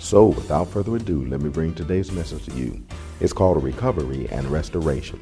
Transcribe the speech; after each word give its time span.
So, 0.00 0.26
without 0.26 0.68
further 0.68 0.94
ado, 0.96 1.24
let 1.26 1.40
me 1.40 1.50
bring 1.50 1.74
today's 1.74 2.12
message 2.12 2.44
to 2.46 2.52
you. 2.52 2.80
It's 3.20 3.32
called 3.32 3.62
Recovery 3.62 4.28
and 4.30 4.46
Restoration. 4.46 5.20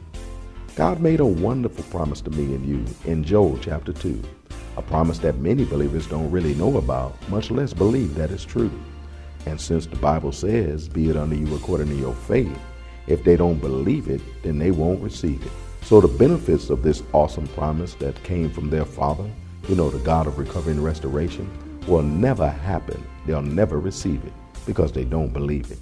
God 0.75 1.01
made 1.01 1.21
a 1.21 1.27
wonderful 1.27 1.85
promise 1.85 2.21
to 2.21 2.31
me 2.31 2.55
and 2.55 2.67
you 2.67 2.85
in 3.11 3.25
Joel 3.25 3.59
chapter 3.59 3.95
2, 3.95 4.23
a 4.77 4.83
promise 4.83 5.19
that 5.21 5.39
many 5.39 5.65
believers 5.65 6.07
don't 6.07 6.31
really 6.31 6.55
know 6.55 6.77
about, 6.77 7.17
much 7.31 7.51
less 7.51 7.73
believe 7.73 8.15
that 8.17 8.31
it's 8.31 8.45
true. 8.45 8.71
And 9.47 9.59
since 9.59 9.87
the 9.87 9.97
Bible 9.97 10.31
says, 10.31 10.89
be 10.89 11.09
it 11.09 11.17
unto 11.17 11.37
you 11.37 11.55
according 11.57 11.89
to 11.89 11.95
your 11.95 12.15
faith, 12.15 12.59
if 13.07 13.25
they 13.25 13.37
don't 13.37 13.59
believe 13.59 14.11
it, 14.11 14.21
then 14.43 14.59
they 14.59 14.73
won't 14.73 15.03
receive 15.03 15.45
it. 15.45 15.53
So 15.87 16.03
the 16.03 16.19
benefits 16.19 16.69
of 16.69 16.83
this 16.83 17.03
awesome 17.15 17.49
promise 17.49 17.95
that 17.95 18.23
came 18.25 18.51
from 18.51 18.69
their 18.69 18.85
Father, 18.85 19.29
you 19.71 19.75
know, 19.75 19.89
the 19.89 20.01
God 20.01 20.27
of 20.27 20.39
recovery 20.39 20.75
and 20.75 20.85
restoration, 20.85 21.51
will 21.87 22.03
never 22.03 22.51
happen. 22.51 23.03
They'll 23.25 23.41
never 23.41 23.81
receive 23.81 24.23
it 24.25 24.33
because 24.67 24.93
they 24.93 25.05
don't 25.05 25.33
believe 25.33 25.71
it. 25.71 25.79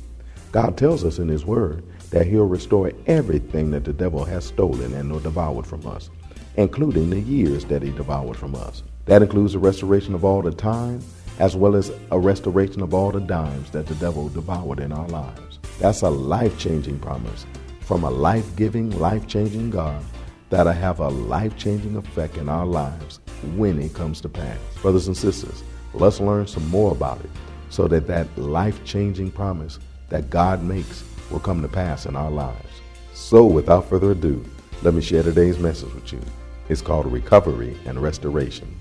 God 0.53 0.77
tells 0.77 1.05
us 1.05 1.19
in 1.19 1.29
His 1.29 1.45
Word 1.45 1.83
that 2.11 2.27
He'll 2.27 2.47
restore 2.47 2.93
everything 3.07 3.71
that 3.73 3.85
the 3.85 3.93
devil 3.93 4.25
has 4.25 4.45
stolen 4.45 4.95
and 4.95 5.11
or 5.11 5.21
devoured 5.21 5.67
from 5.67 5.85
us, 5.87 6.11
including 6.57 7.11
the 7.11 7.21
years 7.21 7.65
that 7.65 7.83
He 7.83 7.91
devoured 7.91 8.37
from 8.37 8.55
us. 8.55 8.83
That 9.07 9.23
includes 9.23 9.55
the 9.55 9.59
restoration 9.59 10.15
of 10.15 10.25
all 10.25 10.43
the 10.43 10.53
time, 10.53 11.03
as 11.41 11.57
well 11.57 11.75
as 11.75 11.91
a 12.13 12.19
restoration 12.19 12.83
of 12.83 12.95
all 12.95 13.11
the 13.11 13.21
dimes 13.21 13.71
that 13.73 13.87
the 13.87 13.97
devil 13.97 14.29
devoured 14.29 14.79
in 14.79 14.93
our 14.93 15.09
lives. 15.09 15.59
That's 15.81 16.03
a 16.03 16.11
life 16.11 16.57
changing 16.59 17.01
promise 17.01 17.47
from 17.81 18.05
a 18.05 18.11
life 18.11 18.57
giving, 18.57 18.99
life 18.99 19.27
changing 19.27 19.71
God 19.71 20.03
that'll 20.49 20.73
have 20.73 21.01
a 21.01 21.09
life 21.09 21.57
changing 21.57 21.97
effect 21.97 22.37
in 22.37 22.49
our 22.49 22.65
lives 22.65 23.19
when 23.57 23.81
it 23.81 23.93
comes 23.93 24.21
to 24.23 24.29
pass. 24.29 24.59
Brothers 24.81 25.09
and 25.09 25.17
sisters, 25.17 25.65
let's 25.93 26.21
learn 26.21 26.47
some 26.47 26.67
more 26.69 26.93
about 26.93 27.21
it 27.21 27.31
so 27.75 27.89
that 27.89 28.07
that 28.07 28.29
life 28.39 28.85
changing 28.85 29.33
promise 29.33 29.81
that 30.09 30.31
God 30.31 30.63
makes 30.63 31.03
will 31.29 31.41
come 31.41 31.61
to 31.61 31.67
pass 31.67 32.07
in 32.07 32.15
our 32.15 32.31
lives. 32.31 32.81
So, 33.15 33.45
without 33.45 33.89
further 33.89 34.13
ado, 34.13 34.45
let 34.83 34.95
me 34.95 35.03
share 35.03 35.25
today's 35.25 35.59
message 35.59 35.93
with 35.93 36.13
you. 36.13 36.21
It's 36.69 36.81
called 36.81 37.11
Recovery 37.11 37.77
and 37.85 38.01
Restoration. 38.01 38.73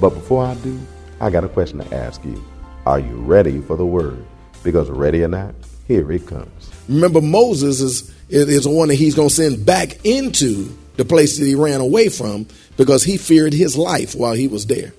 But 0.00 0.10
before 0.10 0.44
I 0.44 0.54
do, 0.56 0.80
I 1.20 1.30
got 1.30 1.44
a 1.44 1.48
question 1.48 1.78
to 1.78 1.94
ask 1.94 2.24
you. 2.24 2.44
Are 2.84 2.98
you 2.98 3.14
ready 3.14 3.60
for 3.60 3.76
the 3.76 3.86
word? 3.86 4.24
Because 4.64 4.90
ready 4.90 5.22
or 5.22 5.28
not, 5.28 5.54
here 5.86 6.10
it 6.10 6.26
comes. 6.26 6.70
Remember, 6.88 7.20
Moses 7.20 7.80
is, 7.80 8.12
is 8.28 8.64
the 8.64 8.70
one 8.70 8.88
that 8.88 8.96
he's 8.96 9.14
going 9.14 9.28
to 9.28 9.34
send 9.34 9.64
back 9.64 10.04
into 10.04 10.76
the 10.96 11.04
place 11.04 11.38
that 11.38 11.46
he 11.46 11.54
ran 11.54 11.80
away 11.80 12.08
from 12.08 12.48
because 12.76 13.04
he 13.04 13.18
feared 13.18 13.52
his 13.52 13.76
life 13.76 14.16
while 14.16 14.32
he 14.32 14.48
was 14.48 14.66
there. 14.66 14.92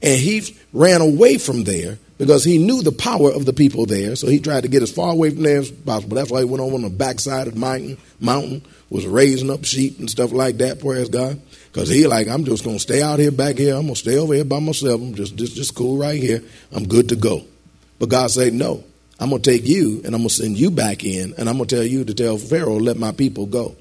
And 0.00 0.18
he 0.18 0.56
ran 0.72 1.02
away 1.02 1.36
from 1.36 1.64
there 1.64 1.98
because 2.18 2.44
he 2.44 2.58
knew 2.58 2.82
the 2.82 2.92
power 2.92 3.30
of 3.32 3.44
the 3.44 3.52
people 3.52 3.86
there. 3.86 4.16
So 4.16 4.28
he 4.28 4.38
tried 4.38 4.62
to 4.62 4.68
get 4.68 4.82
as 4.82 4.92
far 4.92 5.12
away 5.12 5.30
from 5.30 5.42
there 5.42 5.58
as 5.58 5.70
possible. 5.70 6.16
That's 6.16 6.30
why 6.30 6.40
he 6.40 6.44
went 6.44 6.62
over 6.62 6.74
on 6.74 6.82
the 6.82 6.90
backside 6.90 7.48
of 7.48 7.54
the 7.54 7.60
mountain, 7.60 7.98
mountain 8.20 8.62
was 8.90 9.06
raising 9.06 9.50
up 9.50 9.64
sheep 9.64 9.98
and 9.98 10.08
stuff 10.08 10.32
like 10.32 10.58
that, 10.58 10.80
praise 10.80 11.08
God. 11.08 11.40
Because 11.72 11.88
he 11.88 12.06
like, 12.06 12.28
I'm 12.28 12.44
just 12.44 12.62
going 12.62 12.76
to 12.76 12.82
stay 12.82 13.02
out 13.02 13.18
here 13.18 13.32
back 13.32 13.58
here. 13.58 13.74
I'm 13.74 13.82
going 13.82 13.94
to 13.94 14.00
stay 14.00 14.16
over 14.16 14.34
here 14.34 14.44
by 14.44 14.60
myself. 14.60 15.00
I'm 15.00 15.14
just, 15.14 15.34
just, 15.34 15.56
just 15.56 15.74
cool 15.74 15.98
right 15.98 16.20
here. 16.20 16.42
I'm 16.70 16.86
good 16.86 17.08
to 17.08 17.16
go. 17.16 17.42
But 17.98 18.10
God 18.10 18.30
said, 18.30 18.52
no, 18.52 18.84
I'm 19.18 19.30
going 19.30 19.42
to 19.42 19.50
take 19.50 19.66
you 19.66 20.00
and 20.04 20.14
I'm 20.14 20.20
going 20.20 20.28
to 20.28 20.34
send 20.34 20.56
you 20.56 20.70
back 20.70 21.04
in 21.04 21.34
and 21.36 21.48
I'm 21.48 21.56
going 21.56 21.66
to 21.66 21.76
tell 21.76 21.84
you 21.84 22.04
to 22.04 22.14
tell 22.14 22.38
Pharaoh, 22.38 22.78
let 22.78 22.96
my 22.96 23.10
people 23.10 23.46
go. 23.46 23.74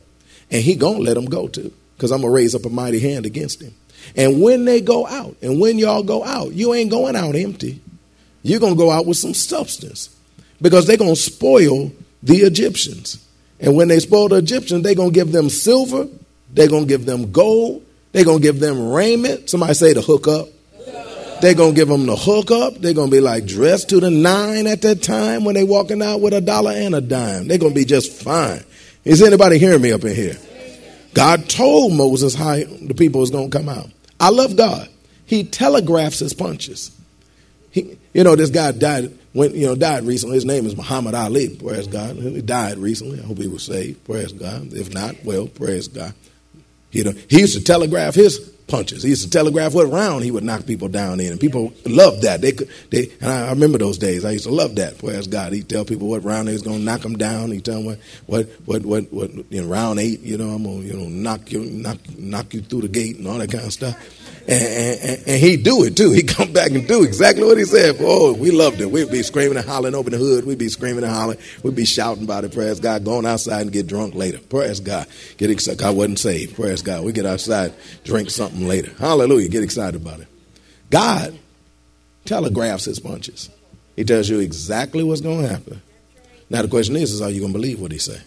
And 0.50 0.64
he 0.64 0.76
going 0.76 0.98
to 0.98 1.04
let 1.04 1.16
them 1.16 1.26
go 1.26 1.48
too 1.48 1.72
because 1.96 2.12
I'm 2.12 2.22
going 2.22 2.32
to 2.32 2.36
raise 2.36 2.56
up 2.56 2.66
a 2.66 2.70
mighty 2.70 3.00
hand 3.00 3.26
against 3.28 3.62
him. 3.62 3.74
And 4.16 4.42
when 4.42 4.66
they 4.66 4.82
go 4.82 5.06
out 5.06 5.38
and 5.42 5.60
when 5.60 5.78
y'all 5.78 6.04
go 6.04 6.24
out, 6.24 6.54
you 6.54 6.74
ain't 6.74 6.92
going 6.92 7.16
out 7.16 7.36
empty. 7.36 7.82
You're 8.44 8.60
going 8.60 8.74
to 8.74 8.78
go 8.78 8.92
out 8.92 9.06
with 9.06 9.18
some 9.18 9.34
substance 9.34 10.16
because 10.62 10.86
they're 10.86 10.98
going 10.98 11.16
to 11.16 11.20
spoil 11.20 11.92
the 12.22 12.38
Egyptians. 12.38 13.26
And 13.60 13.76
when 13.76 13.88
they 13.88 14.00
spoil 14.00 14.28
the 14.28 14.36
Egyptians, 14.36 14.84
they're 14.84 14.96
going 14.96 15.10
to 15.10 15.16
give 15.16 15.32
them 15.32 15.50
silver, 15.50 16.08
they're 16.54 16.68
going 16.68 16.84
to 16.84 16.88
give 16.88 17.06
them 17.06 17.32
gold, 17.32 17.86
they're 18.12 18.26
going 18.26 18.40
to 18.40 18.44
give 18.44 18.60
them 18.60 18.92
raiment. 18.92 19.50
Somebody 19.50 19.74
say 19.74 19.94
the 19.94 20.02
hookup. 20.02 20.50
They're 21.42 21.56
going 21.56 21.74
to 21.74 21.76
give 21.76 21.90
them 21.90 22.06
the 22.06 22.16
hookup. 22.16 22.76
They're 22.76 22.94
going 22.94 23.10
to 23.10 23.16
be 23.16 23.20
like 23.20 23.46
dressed 23.46 23.90
to 23.90 24.00
the 24.00 24.10
nine 24.10 24.66
at 24.66 24.82
that 24.84 25.04
time 25.04 25.44
when 25.44 25.56
they 25.56 25.66
walking 25.66 26.02
out 26.02 26.22
with 26.22 26.34
a 26.34 26.40
dollar 26.40 26.72
and 26.72 26.96
a 26.96 27.02
dime. 27.02 27.50
They're 27.50 27.58
going 27.58 27.74
to 27.74 27.80
be 27.80 27.84
just 27.84 28.14
fine. 28.24 28.64
Is 29.04 29.22
anybody 29.22 29.58
hearing 29.58 29.82
me 29.82 29.92
up 29.92 30.06
in 30.06 30.16
here? 30.16 30.38
God 31.14 31.50
told 31.50 31.94
Moses 31.94 32.34
how 32.34 32.56
the 32.56 32.94
people 32.98 33.20
was 33.20 33.30
going 33.30 33.52
to 33.52 33.58
come 33.58 33.68
out. 33.68 33.90
I 34.20 34.30
love 34.30 34.56
God. 34.56 34.88
He 35.26 35.44
telegraphs 35.44 36.20
his 36.20 36.34
punches. 36.34 36.92
You 38.14 38.24
know, 38.24 38.36
this 38.36 38.50
guy 38.50 38.72
died 38.72 39.12
when 39.34 39.56
you 39.56 39.68
know 39.68 39.76
died 39.76 40.04
recently. 40.04 40.36
His 40.36 40.46
name 40.46 40.66
is 40.66 40.78
Muhammad 40.78 41.16
Ali. 41.16 41.56
Praise 41.56 41.88
God. 41.88 42.16
He 42.16 42.42
died 42.42 42.78
recently. 42.78 43.20
I 43.20 43.24
hope 43.24 43.40
he 43.40 43.48
was 43.48 43.64
saved. 43.64 44.06
Praise 44.06 44.32
God. 44.32 44.74
If 44.74 44.94
not, 44.94 45.16
well, 45.24 45.48
praise 45.48 45.88
God. 45.88 46.14
You 46.92 47.06
know, 47.06 47.14
he 47.28 47.40
used 47.40 47.58
to 47.58 47.64
telegraph 47.64 48.14
his 48.14 48.53
punches. 48.68 49.04
He 49.04 49.10
used 49.10 49.24
to 49.24 49.30
telegraph 49.30 49.74
what 49.74 49.90
round 49.90 50.24
he 50.24 50.32
would 50.32 50.44
knock 50.44 50.66
people 50.66 50.88
down 50.88 51.20
in, 51.20 51.32
and 51.32 51.40
people 51.40 51.74
loved 51.86 52.24
that. 52.24 52.42
They 52.42 52.52
could, 52.54 52.70
they, 52.90 53.10
and 53.22 53.30
I, 53.30 53.50
remember 53.50 53.78
those 53.78 53.98
days. 53.98 54.26
I 54.26 54.32
used 54.32 54.46
to 54.46 54.52
love 54.52 54.76
that. 54.76 54.98
Praise 54.98 55.28
God. 55.28 55.54
He'd 55.54 55.70
tell 55.70 55.86
people 55.86 56.08
what 56.08 56.24
round 56.24 56.48
he 56.48 56.54
was 56.54 56.62
going 56.62 56.80
to 56.80 56.84
knock 56.84 57.02
them 57.02 57.18
down. 57.18 57.52
He'd 57.52 57.66
tell 57.66 57.82
them 57.82 57.86
what, 57.86 58.00
what, 58.26 58.50
what, 58.66 58.86
what, 58.86 59.14
what 59.14 59.32
in 59.52 59.70
round 59.70 60.00
eight, 60.00 60.22
you 60.22 60.38
know, 60.38 60.50
I'm 60.50 60.64
going 60.64 60.82
to, 60.82 60.88
you 60.88 60.94
know, 60.94 61.10
knock 61.10 61.52
you, 61.52 61.62
knock, 61.66 61.98
knock 62.18 62.54
you 62.54 62.62
through 62.62 62.82
the 62.82 62.88
gate 62.88 63.18
and 63.18 63.28
all 63.28 63.38
that 63.38 63.52
kind 63.52 63.66
of 63.66 63.74
stuff. 63.74 63.96
And, 64.46 64.62
and, 64.62 65.24
and 65.28 65.42
he'd 65.42 65.64
do 65.64 65.86
it 65.86 65.96
too. 65.96 66.12
He'd 66.14 66.28
come 66.28 66.52
back 66.52 66.72
and 66.72 66.86
do 66.86 67.04
exactly 67.04 67.46
what 67.46 67.58
he 67.58 67.64
said. 67.64 67.96
Oh, 68.02 68.34
we 68.34 68.52
loved 68.52 68.82
it. 68.82 68.92
We'd 68.92 69.10
be 69.10 69.24
screaming 69.24 69.58
and 69.58 69.66
hollering 69.66 69.96
over 69.96 70.10
the 70.10 70.18
hood. 70.18 70.46
We'd 70.46 70.58
be 70.58 70.68
screaming 70.68 71.06
and 71.06 71.14
hollering. 71.14 71.40
We'd 71.64 71.76
be 71.76 71.86
shouting 71.86 72.26
about 72.26 72.44
it. 72.44 72.54
Praise 72.54 72.80
God. 72.80 73.06
Going 73.06 73.26
outside 73.26 73.62
and 73.62 73.72
get 73.72 73.88
drunk 73.88 74.16
later. 74.16 74.40
Praise 74.40 74.82
God. 74.82 75.08
Get 75.38 75.50
excited. 75.50 75.82
I 75.82 75.92
wasn't 75.92 76.20
saved. 76.20 76.56
Praise 76.56 76.82
God. 76.82 77.06
We 77.06 77.14
get 77.14 77.26
outside, 77.26 77.74
drink 78.04 78.30
something 78.30 78.53
later. 78.56 78.92
Hallelujah. 79.00 79.50
Get 79.50 79.64
excited 79.64 80.02
about 80.02 80.20
it. 80.20 80.28
God 80.90 81.38
telegraphs 82.26 82.86
his 82.86 83.00
punches. 83.00 83.50
He 83.96 84.04
tells 84.04 84.30
you 84.30 84.40
exactly 84.40 85.04
what's 85.04 85.22
going 85.22 85.42
to 85.42 85.48
happen. 85.48 85.82
Now 86.50 86.62
the 86.62 86.68
question 86.68 86.96
is, 86.96 87.12
is 87.12 87.22
are 87.22 87.30
you 87.30 87.42
going 87.42 87.54
to 87.54 87.60
believe 87.60 87.80
what 87.80 87.92
he 87.92 87.98
say? 87.98 88.20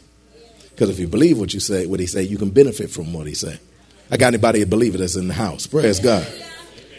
Because 0.70 0.90
if 0.90 0.98
you 0.98 1.08
believe 1.08 1.38
what 1.38 1.54
you 1.54 1.60
say, 1.60 1.86
what 1.86 2.00
he 2.00 2.06
say, 2.06 2.22
you 2.22 2.38
can 2.38 2.50
benefit 2.50 2.90
from 2.90 3.12
what 3.12 3.26
he 3.26 3.34
say. 3.34 3.58
I 4.10 4.16
got 4.16 4.28
anybody 4.28 4.62
a 4.62 4.66
believer 4.66 4.98
that's 4.98 5.16
in 5.16 5.28
the 5.28 5.34
house. 5.34 5.66
Praise 5.66 6.00
God. 6.00 6.26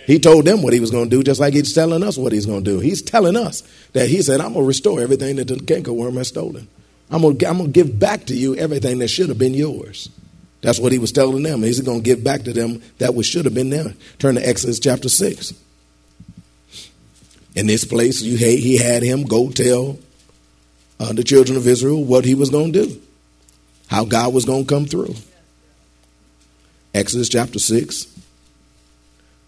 He 0.06 0.20
told 0.20 0.46
them 0.46 0.62
what 0.62 0.74
he 0.74 0.80
was 0.80 0.90
going 0.90 1.10
to 1.10 1.16
do, 1.16 1.22
just 1.22 1.40
like 1.40 1.54
he's 1.54 1.74
telling 1.74 2.02
us 2.02 2.18
what 2.18 2.32
he's 2.32 2.46
going 2.46 2.64
to 2.64 2.72
do. 2.72 2.80
He's 2.80 3.02
telling 3.02 3.36
us 3.36 3.62
that 3.92 4.10
he 4.10 4.22
said, 4.22 4.40
I'm 4.40 4.54
going 4.54 4.64
to 4.64 4.68
restore 4.68 5.02
everything 5.02 5.36
that 5.36 5.48
the 5.48 5.56
cankerworm 5.56 6.16
has 6.16 6.30
stolen. 6.30 6.68
I'm 7.12 7.22
going 7.22 7.38
to 7.38 7.68
give 7.68 8.00
back 8.00 8.26
to 8.26 8.36
you 8.36 8.56
everything 8.56 9.00
that 9.00 9.10
should 9.10 9.30
have 9.30 9.38
been 9.38 9.54
yours. 9.54 10.10
That's 10.62 10.80
what 10.80 10.92
he 10.92 11.00
was 11.00 11.12
telling 11.12 11.44
them. 11.44 11.62
He's 11.64 11.80
going 11.80 12.00
to 12.00 12.04
give 12.04 12.24
back 12.24 12.44
to 12.44 12.54
them 12.54 12.82
that 12.98 13.14
which 13.14 13.28
should 13.28 13.46
have 13.46 13.54
been 13.54 13.70
there. 13.70 13.94
Turn 14.20 14.36
to 14.36 14.48
Exodus 14.48 14.80
chapter 14.80 15.10
6. 15.10 15.54
In 17.56 17.68
this 17.68 17.86
place, 17.86 18.22
you, 18.22 18.38
hate, 18.38 18.60
he 18.60 18.78
had 18.78 19.04
him 19.04 19.24
go 19.24 19.50
tell 19.50 19.98
uh, 21.00 21.14
the 21.14 21.24
children 21.24 21.58
of 21.58 21.68
Israel 21.68 22.04
what 22.04 22.26
he 22.26 22.36
was 22.36 22.50
going 22.50 22.74
to 22.74 22.86
do, 22.86 23.02
how 23.88 24.06
God 24.06 24.34
was 24.34 24.46
going 24.46 24.66
to 24.66 24.70
come 24.70 24.86
through. 24.86 25.16
Exodus 26.94 27.30
chapter 27.30 27.60
6, 27.60 28.08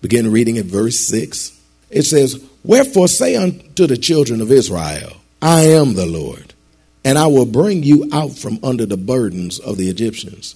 begin 0.01 0.31
reading 0.31 0.57
at 0.57 0.65
verse 0.65 0.99
6. 0.99 1.59
It 1.89 2.03
says, 2.03 2.43
Wherefore 2.63 3.07
say 3.07 3.35
unto 3.35 3.87
the 3.87 3.97
children 3.97 4.41
of 4.41 4.51
Israel, 4.51 5.17
I 5.41 5.61
am 5.61 5.93
the 5.93 6.05
Lord, 6.05 6.53
and 7.03 7.17
I 7.17 7.27
will 7.27 7.45
bring 7.45 7.83
you 7.83 8.09
out 8.11 8.33
from 8.33 8.59
under 8.63 8.85
the 8.85 8.97
burdens 8.97 9.59
of 9.59 9.77
the 9.77 9.89
Egyptians, 9.89 10.55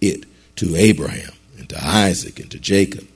it 0.00 0.24
to 0.56 0.76
Abraham 0.76 1.32
and 1.58 1.68
to 1.68 1.78
Isaac 1.84 2.40
and 2.40 2.50
to 2.50 2.58
Jacob. 2.58 3.06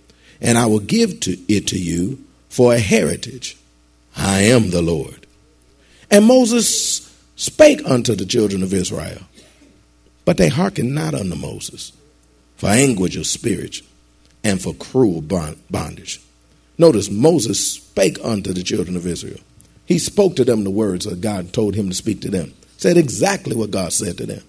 And 0.40 0.58
I 0.58 0.66
will 0.66 0.80
give 0.80 1.20
to 1.20 1.36
it 1.48 1.66
to 1.68 1.78
you 1.78 2.24
for 2.48 2.74
a 2.74 2.78
heritage. 2.78 3.56
I 4.16 4.42
am 4.42 4.70
the 4.70 4.82
Lord. 4.82 5.26
And 6.10 6.26
Moses 6.26 7.10
spake 7.36 7.80
unto 7.84 8.14
the 8.14 8.26
children 8.26 8.62
of 8.62 8.74
Israel, 8.74 9.22
but 10.24 10.36
they 10.36 10.48
hearkened 10.48 10.94
not 10.94 11.14
unto 11.14 11.34
Moses 11.34 11.92
for 12.56 12.68
anguish 12.68 13.16
of 13.16 13.26
spirit 13.26 13.80
and 14.44 14.60
for 14.60 14.74
cruel 14.74 15.20
bondage. 15.20 16.20
Notice 16.78 17.10
Moses 17.10 17.74
spake 17.74 18.18
unto 18.22 18.52
the 18.52 18.62
children 18.62 18.96
of 18.96 19.06
Israel. 19.06 19.40
He 19.86 19.98
spoke 19.98 20.36
to 20.36 20.44
them 20.44 20.64
the 20.64 20.70
words 20.70 21.04
that 21.06 21.20
God 21.20 21.52
told 21.52 21.74
him 21.74 21.88
to 21.88 21.94
speak 21.94 22.20
to 22.22 22.30
them. 22.30 22.54
Said 22.76 22.96
exactly 22.96 23.54
what 23.54 23.70
God 23.70 23.92
said 23.92 24.18
to 24.18 24.26
them. 24.26 24.42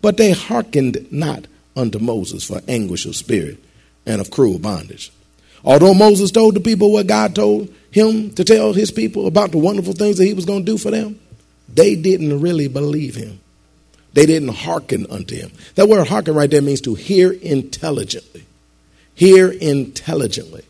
But 0.00 0.16
they 0.16 0.32
hearkened 0.32 1.06
not 1.10 1.46
unto 1.76 1.98
Moses 1.98 2.44
for 2.44 2.60
anguish 2.68 3.06
of 3.06 3.16
spirit 3.16 3.62
and 4.06 4.20
of 4.20 4.30
cruel 4.30 4.58
bondage. 4.58 5.12
Although 5.64 5.94
Moses 5.94 6.30
told 6.30 6.54
the 6.54 6.60
people 6.60 6.92
what 6.92 7.06
God 7.06 7.34
told 7.34 7.72
him 7.90 8.32
to 8.34 8.44
tell 8.44 8.72
his 8.72 8.90
people 8.90 9.26
about 9.26 9.52
the 9.52 9.58
wonderful 9.58 9.92
things 9.92 10.18
that 10.18 10.24
he 10.24 10.34
was 10.34 10.44
going 10.44 10.64
to 10.64 10.72
do 10.72 10.78
for 10.78 10.90
them, 10.90 11.20
they 11.72 11.94
didn't 11.94 12.40
really 12.40 12.68
believe 12.68 13.14
him. 13.14 13.40
They 14.12 14.26
didn't 14.26 14.50
hearken 14.50 15.06
unto 15.08 15.36
him. 15.36 15.52
That 15.74 15.88
word 15.88 16.06
hearken 16.08 16.34
right 16.34 16.50
there 16.50 16.60
means 16.60 16.82
to 16.82 16.94
hear 16.94 17.32
intelligently. 17.32 18.44
Hear 19.14 19.50
intelligently, 19.50 20.64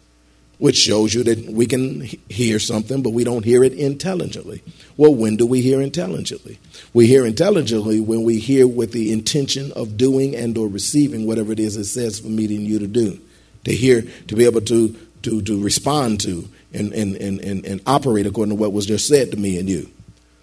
which 0.62 0.76
shows 0.76 1.12
you 1.12 1.24
that 1.24 1.44
we 1.46 1.66
can 1.66 2.02
hear 2.28 2.60
something, 2.60 3.02
but 3.02 3.10
we 3.10 3.24
don't 3.24 3.44
hear 3.44 3.64
it 3.64 3.72
intelligently. 3.72 4.62
Well, 4.96 5.12
when 5.12 5.36
do 5.36 5.44
we 5.44 5.60
hear 5.60 5.82
intelligently? 5.82 6.60
We 6.94 7.08
hear 7.08 7.26
intelligently 7.26 7.98
when 7.98 8.22
we 8.22 8.38
hear 8.38 8.68
with 8.68 8.92
the 8.92 9.10
intention 9.10 9.72
of 9.72 9.96
doing 9.96 10.36
and 10.36 10.56
or 10.56 10.68
receiving 10.68 11.26
whatever 11.26 11.50
it 11.50 11.58
is 11.58 11.76
it 11.76 11.86
says 11.86 12.20
for 12.20 12.28
meeting 12.28 12.60
you 12.60 12.78
to 12.78 12.86
do. 12.86 13.18
To 13.64 13.72
hear, 13.72 14.02
to 14.28 14.36
be 14.36 14.44
able 14.44 14.60
to 14.60 14.96
to, 15.22 15.42
to 15.42 15.60
respond 15.60 16.20
to 16.20 16.48
and, 16.72 16.92
and, 16.92 17.16
and, 17.16 17.40
and, 17.40 17.66
and 17.66 17.80
operate 17.84 18.26
according 18.26 18.56
to 18.56 18.60
what 18.60 18.72
was 18.72 18.86
just 18.86 19.08
said 19.08 19.32
to 19.32 19.36
me 19.36 19.58
and 19.58 19.68
you. 19.68 19.90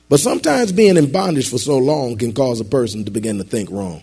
But 0.10 0.20
sometimes 0.20 0.74
being 0.74 0.98
in 0.98 1.14
bondage 1.14 1.50
for 1.50 1.60
so 1.60 1.78
long 1.78 2.18
can 2.18 2.34
cause 2.34 2.60
a 2.60 2.66
person 2.66 3.06
to 3.06 3.12
begin 3.12 3.38
to 3.38 3.46
think 3.46 3.72
wrong. 3.72 4.02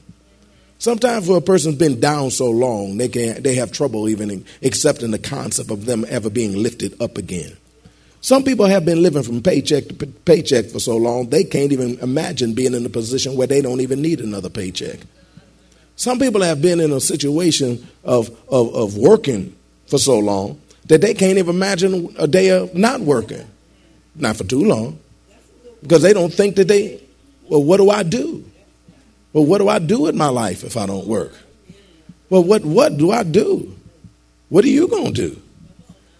Sometimes 0.79 1.27
when 1.27 1.39
a 1.39 1.41
person's 1.41 1.77
been 1.77 2.01
down 2.01 2.31
so 2.31 2.51
long, 2.51 2.99
they 2.99 3.09
can 3.09 3.43
they 3.43 3.55
have 3.55 3.73
trouble 3.73 4.09
even 4.09 4.45
accepting 4.63 5.11
the 5.11 5.19
concept 5.19 5.71
of 5.71 5.87
them 5.87 6.05
ever 6.09 6.29
being 6.29 6.55
lifted 6.63 7.01
up 7.01 7.17
again. 7.17 7.57
Some 8.21 8.43
people 8.43 8.67
have 8.67 8.85
been 8.85 9.03
living 9.03 9.23
from 9.23 9.43
paycheck 9.43 9.89
to 9.89 9.95
paycheck 9.95 10.67
for 10.67 10.81
so 10.81 10.97
long, 10.97 11.29
they 11.29 11.45
can't 11.45 11.73
even 11.73 11.99
imagine 12.01 12.55
being 12.55 12.75
in 12.75 12.85
a 12.85 12.89
position 12.89 13.37
where 13.37 13.47
they 13.47 13.63
don't 13.63 13.81
even 13.81 14.03
need 14.03 14.21
another 14.21 14.51
paycheck. 14.51 14.99
Some 15.97 16.19
people 16.19 16.43
have 16.43 16.61
been 16.61 16.81
in 16.81 16.93
a 16.93 17.01
situation 17.01 17.87
of, 18.05 18.29
of, 18.49 18.75
of 18.75 18.97
working 18.97 19.57
for 19.87 19.99
so 19.99 20.19
long 20.19 20.61
that 20.87 21.01
they 21.01 21.15
can't 21.15 21.39
even 21.39 21.55
imagine 21.55 22.15
a 22.19 22.27
day 22.27 22.51
of 22.51 22.75
not 22.75 23.01
working. 23.01 23.47
Not 24.15 24.37
for 24.37 24.45
too 24.45 24.65
long 24.65 24.99
because 25.83 26.03
they 26.03 26.13
don't 26.13 26.33
think 26.33 26.57
that 26.57 26.69
they, 26.69 27.01
well, 27.49 27.63
what 27.63 27.77
do 27.77 27.91
I 27.91 28.03
do? 28.03 28.45
Well, 29.37 29.45
what 29.45 29.59
do 29.59 29.69
I 29.69 29.79
do 29.79 30.01
with 30.01 30.15
my 30.15 30.29
life 30.29 30.65
if 30.65 30.79
I 30.79 30.87
don't 30.87 31.07
work? 31.07 31.35
Well, 32.31 32.43
what, 32.43 32.65
what 32.65 32.97
do 32.97 33.11
I 33.11 33.23
do? 33.23 33.77
What 34.49 34.65
are 34.65 34.69
you 34.69 34.89
going 34.89 35.13
to 35.13 35.29
do? 35.29 35.43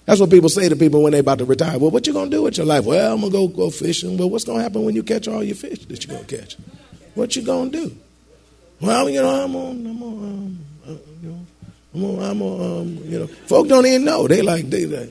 That's 0.05 0.21
what 0.21 0.29
people 0.29 0.51
say 0.51 0.69
to 0.69 0.77
people 0.77 1.03
when 1.03 1.13
they're 1.13 1.23
about 1.23 1.39
to 1.39 1.47
retire. 1.47 1.79
Well, 1.79 1.91
what 1.91 2.07
you 2.07 2.13
going 2.13 2.31
to 2.31 2.37
do 2.37 2.43
with 2.43 2.59
your 2.59 2.67
life? 2.67 2.85
Well, 2.85 3.15
I'm 3.15 3.21
going 3.23 3.33
to 3.33 3.39
go 3.39 3.49
go 3.49 3.71
fishing. 3.71 4.19
Well, 4.19 4.29
what's 4.29 4.45
going 4.45 4.59
to 4.59 4.63
happen 4.63 4.85
when 4.85 4.95
you 4.95 5.03
catch 5.03 5.29
all 5.29 5.43
your 5.43 5.57
fish 5.57 5.87
that 5.87 6.05
you're 6.05 6.15
going 6.15 6.27
to 6.27 6.37
catch? 6.37 6.59
What 7.15 7.35
you 7.35 7.41
going 7.41 7.71
to 7.71 7.89
do? 7.89 7.97
Well, 8.83 9.09
you 9.09 9.23
know, 9.23 9.45
I'm 9.45 9.57
on, 9.57 9.87
I'm 9.87 10.03
on, 10.03 10.13
um, 10.13 10.59
uh, 10.87 10.91
you 11.23 11.31
know, 11.31 11.47
I'm 11.95 12.05
on, 12.05 12.23
I'm 12.23 12.43
on, 12.43 12.81
um, 12.81 12.99
you 13.07 13.19
know, 13.19 13.27
folk 13.29 13.67
don't 13.67 13.87
even 13.87 14.05
know. 14.05 14.29
They 14.29 14.43
like, 14.43 14.69
they 14.69 14.85
like, 14.85 15.09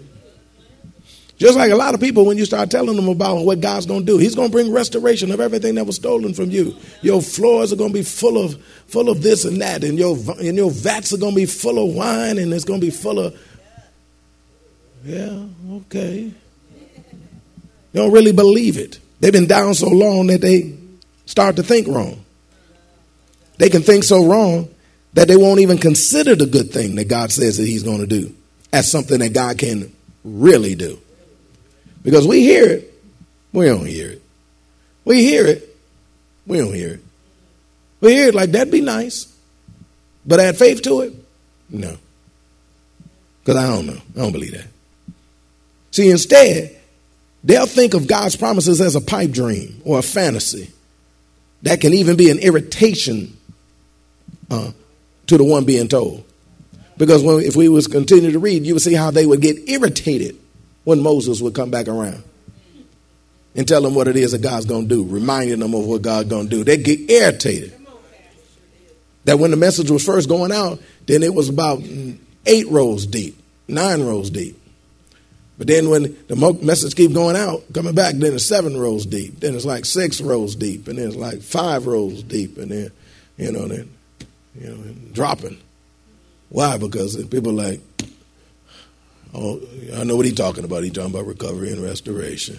just 1.37 1.57
like 1.57 1.71
a 1.71 1.75
lot 1.75 1.93
of 1.93 1.99
people, 1.99 2.25
when 2.25 2.37
you 2.37 2.45
start 2.45 2.71
telling 2.71 2.95
them 2.95 3.09
about 3.09 3.43
what 3.43 3.59
God's 3.59 3.85
going 3.85 4.01
to 4.01 4.05
do, 4.05 4.17
He's 4.17 4.35
going 4.35 4.47
to 4.47 4.51
bring 4.51 4.71
restoration 4.71 5.31
of 5.31 5.41
everything 5.41 5.75
that 5.75 5.85
was 5.85 5.97
stolen 5.97 6.33
from 6.33 6.49
you. 6.49 6.75
Your 7.01 7.21
floors 7.21 7.73
are 7.73 7.75
going 7.75 7.91
to 7.91 7.97
be 7.97 8.03
full 8.03 8.43
of 8.43 8.61
full 8.87 9.09
of 9.09 9.21
this 9.21 9.43
and 9.43 9.61
that, 9.61 9.83
and 9.83 9.99
your 9.99 10.15
and 10.39 10.55
your 10.55 10.71
vats 10.71 11.11
are 11.13 11.17
going 11.17 11.33
to 11.33 11.41
be 11.41 11.45
full 11.45 11.77
of 11.77 11.93
wine, 11.93 12.37
and 12.37 12.53
it's 12.53 12.63
going 12.63 12.79
to 12.79 12.85
be 12.85 12.91
full 12.91 13.19
of. 13.19 13.37
Yeah, 15.03 15.45
okay. 15.71 16.31
They 17.91 18.01
don't 18.01 18.11
really 18.11 18.33
believe 18.33 18.77
it. 18.77 18.99
They've 19.19 19.33
been 19.33 19.47
down 19.47 19.73
so 19.75 19.89
long 19.89 20.27
that 20.27 20.41
they 20.41 20.77
start 21.25 21.57
to 21.57 21.63
think 21.63 21.87
wrong. 21.87 22.23
They 23.57 23.69
can 23.69 23.81
think 23.81 24.03
so 24.03 24.25
wrong 24.25 24.69
that 25.13 25.27
they 25.27 25.37
won't 25.37 25.59
even 25.59 25.77
consider 25.77 26.35
the 26.35 26.45
good 26.45 26.71
thing 26.71 26.95
that 26.95 27.07
God 27.07 27.31
says 27.31 27.57
that 27.57 27.65
He's 27.65 27.83
going 27.83 27.99
to 27.99 28.07
do 28.07 28.33
as 28.71 28.89
something 28.89 29.19
that 29.19 29.33
God 29.33 29.57
can 29.57 29.93
really 30.23 30.75
do. 30.75 30.99
Because 32.05 32.27
we 32.27 32.41
hear 32.41 32.67
it, 32.67 32.93
we 33.51 33.65
don't 33.65 33.85
hear 33.85 34.11
it. 34.11 34.21
We 35.03 35.23
hear 35.23 35.47
it, 35.47 35.75
we 36.45 36.59
don't 36.59 36.73
hear 36.73 36.93
it. 36.93 36.99
We 37.99 38.13
hear 38.13 38.27
it 38.29 38.35
like 38.35 38.51
that'd 38.51 38.71
be 38.71 38.81
nice, 38.81 39.35
but 40.23 40.39
add 40.39 40.55
faith 40.55 40.83
to 40.83 41.01
it? 41.01 41.13
No. 41.69 41.97
Because 43.43 43.61
I 43.61 43.67
don't 43.67 43.87
know. 43.87 43.97
I 44.15 44.19
don't 44.19 44.31
believe 44.31 44.53
that. 44.53 44.67
See, 45.89 46.11
instead, 46.11 46.79
they'll 47.43 47.65
think 47.65 47.95
of 47.95 48.07
God's 48.07 48.35
promises 48.35 48.81
as 48.81 48.95
a 48.95 49.01
pipe 49.01 49.31
dream 49.31 49.81
or 49.83 49.97
a 49.97 50.03
fantasy 50.03 50.71
that 51.63 51.81
can 51.81 51.93
even 51.93 52.17
be 52.17 52.29
an 52.29 52.37
irritation 52.37 53.35
uh, 54.51 54.71
to 55.25 55.37
the 55.37 55.43
one 55.43 55.65
being 55.65 55.87
told. 55.87 56.23
Because 56.97 57.23
when, 57.23 57.41
if 57.41 57.55
we 57.55 57.67
was 57.67 57.87
continue 57.87 58.31
to 58.31 58.39
read, 58.39 58.63
you 58.63 58.75
would 58.75 58.83
see 58.83 58.93
how 58.93 59.09
they 59.09 59.25
would 59.25 59.41
get 59.41 59.67
irritated 59.67 60.37
when 60.85 61.01
Moses 61.01 61.41
would 61.41 61.53
come 61.53 61.69
back 61.69 61.89
around 61.89 62.23
and 63.55 63.67
tell 63.67 63.81
them 63.81 63.95
what 63.95 64.07
it 64.07 64.15
is 64.15 64.31
that 64.31 64.41
God's 64.41 64.65
going 64.65 64.87
to 64.87 64.95
do, 64.95 65.03
reminding 65.05 65.59
them 65.59 65.73
of 65.73 65.85
what 65.85 66.01
God's 66.01 66.29
going 66.29 66.49
to 66.49 66.49
do. 66.49 66.63
They 66.63 66.77
get 66.77 67.09
irritated. 67.09 67.73
That 69.25 69.39
when 69.39 69.51
the 69.51 69.57
message 69.57 69.89
was 69.89 70.05
first 70.05 70.29
going 70.29 70.51
out, 70.51 70.79
then 71.07 71.23
it 71.23 71.33
was 71.33 71.49
about 71.49 71.81
eight 72.45 72.67
rows 72.69 73.07
deep, 73.07 73.37
nine 73.67 74.03
rows 74.03 74.29
deep. 74.29 74.61
But 75.57 75.67
then 75.67 75.89
when 75.89 76.15
the 76.27 76.59
message 76.61 76.95
keep 76.95 77.13
going 77.13 77.35
out, 77.35 77.63
coming 77.73 77.95
back, 77.95 78.15
then 78.15 78.33
it's 78.33 78.45
seven 78.45 78.77
rows 78.77 79.05
deep. 79.05 79.39
Then 79.39 79.55
it's 79.55 79.65
like 79.65 79.85
six 79.85 80.19
rows 80.19 80.55
deep, 80.55 80.87
and 80.87 80.99
then 80.99 81.07
it's 81.07 81.15
like 81.15 81.41
five 81.41 81.87
rows 81.87 82.21
deep, 82.23 82.57
and 82.57 82.69
then 82.69 82.91
you 83.37 83.51
know 83.51 83.67
then 83.67 83.89
you 84.59 84.69
know 84.69 84.93
dropping. 85.13 85.57
Why? 86.49 86.77
Because 86.77 87.23
people 87.27 87.53
like 87.53 87.79
Oh, 89.37 89.59
I 89.93 90.05
know 90.05 90.15
what 90.15 90.25
he's 90.25 90.35
talking 90.35 90.63
about. 90.63 90.83
He's 90.83 90.93
talking 90.93 91.13
about 91.13 91.25
recovery 91.25 91.69
and 91.71 91.83
restoration. 91.83 92.57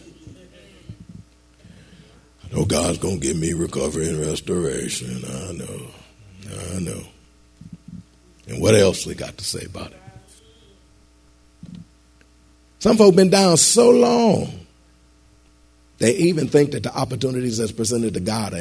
I 2.44 2.54
know 2.54 2.66
God's 2.66 2.98
going 2.98 3.18
to 3.18 3.26
give 3.26 3.36
me 3.36 3.54
recovery 3.54 4.08
and 4.08 4.20
restoration. 4.20 5.24
I 5.24 5.52
know. 5.52 5.86
I 6.74 6.78
know. 6.80 7.02
And 8.48 8.60
what 8.60 8.74
else 8.74 9.06
we 9.06 9.14
got 9.14 9.38
to 9.38 9.44
say 9.44 9.64
about 9.64 9.92
it? 9.92 10.02
Some 12.78 12.98
folk 12.98 13.06
have 13.06 13.16
been 13.16 13.30
down 13.30 13.56
so 13.56 13.90
long, 13.90 14.66
they 15.98 16.14
even 16.16 16.46
think 16.46 16.72
that 16.72 16.82
the 16.82 16.94
opportunities 16.94 17.56
that's 17.56 17.72
presented 17.72 18.12
to 18.14 18.20
God 18.20 18.52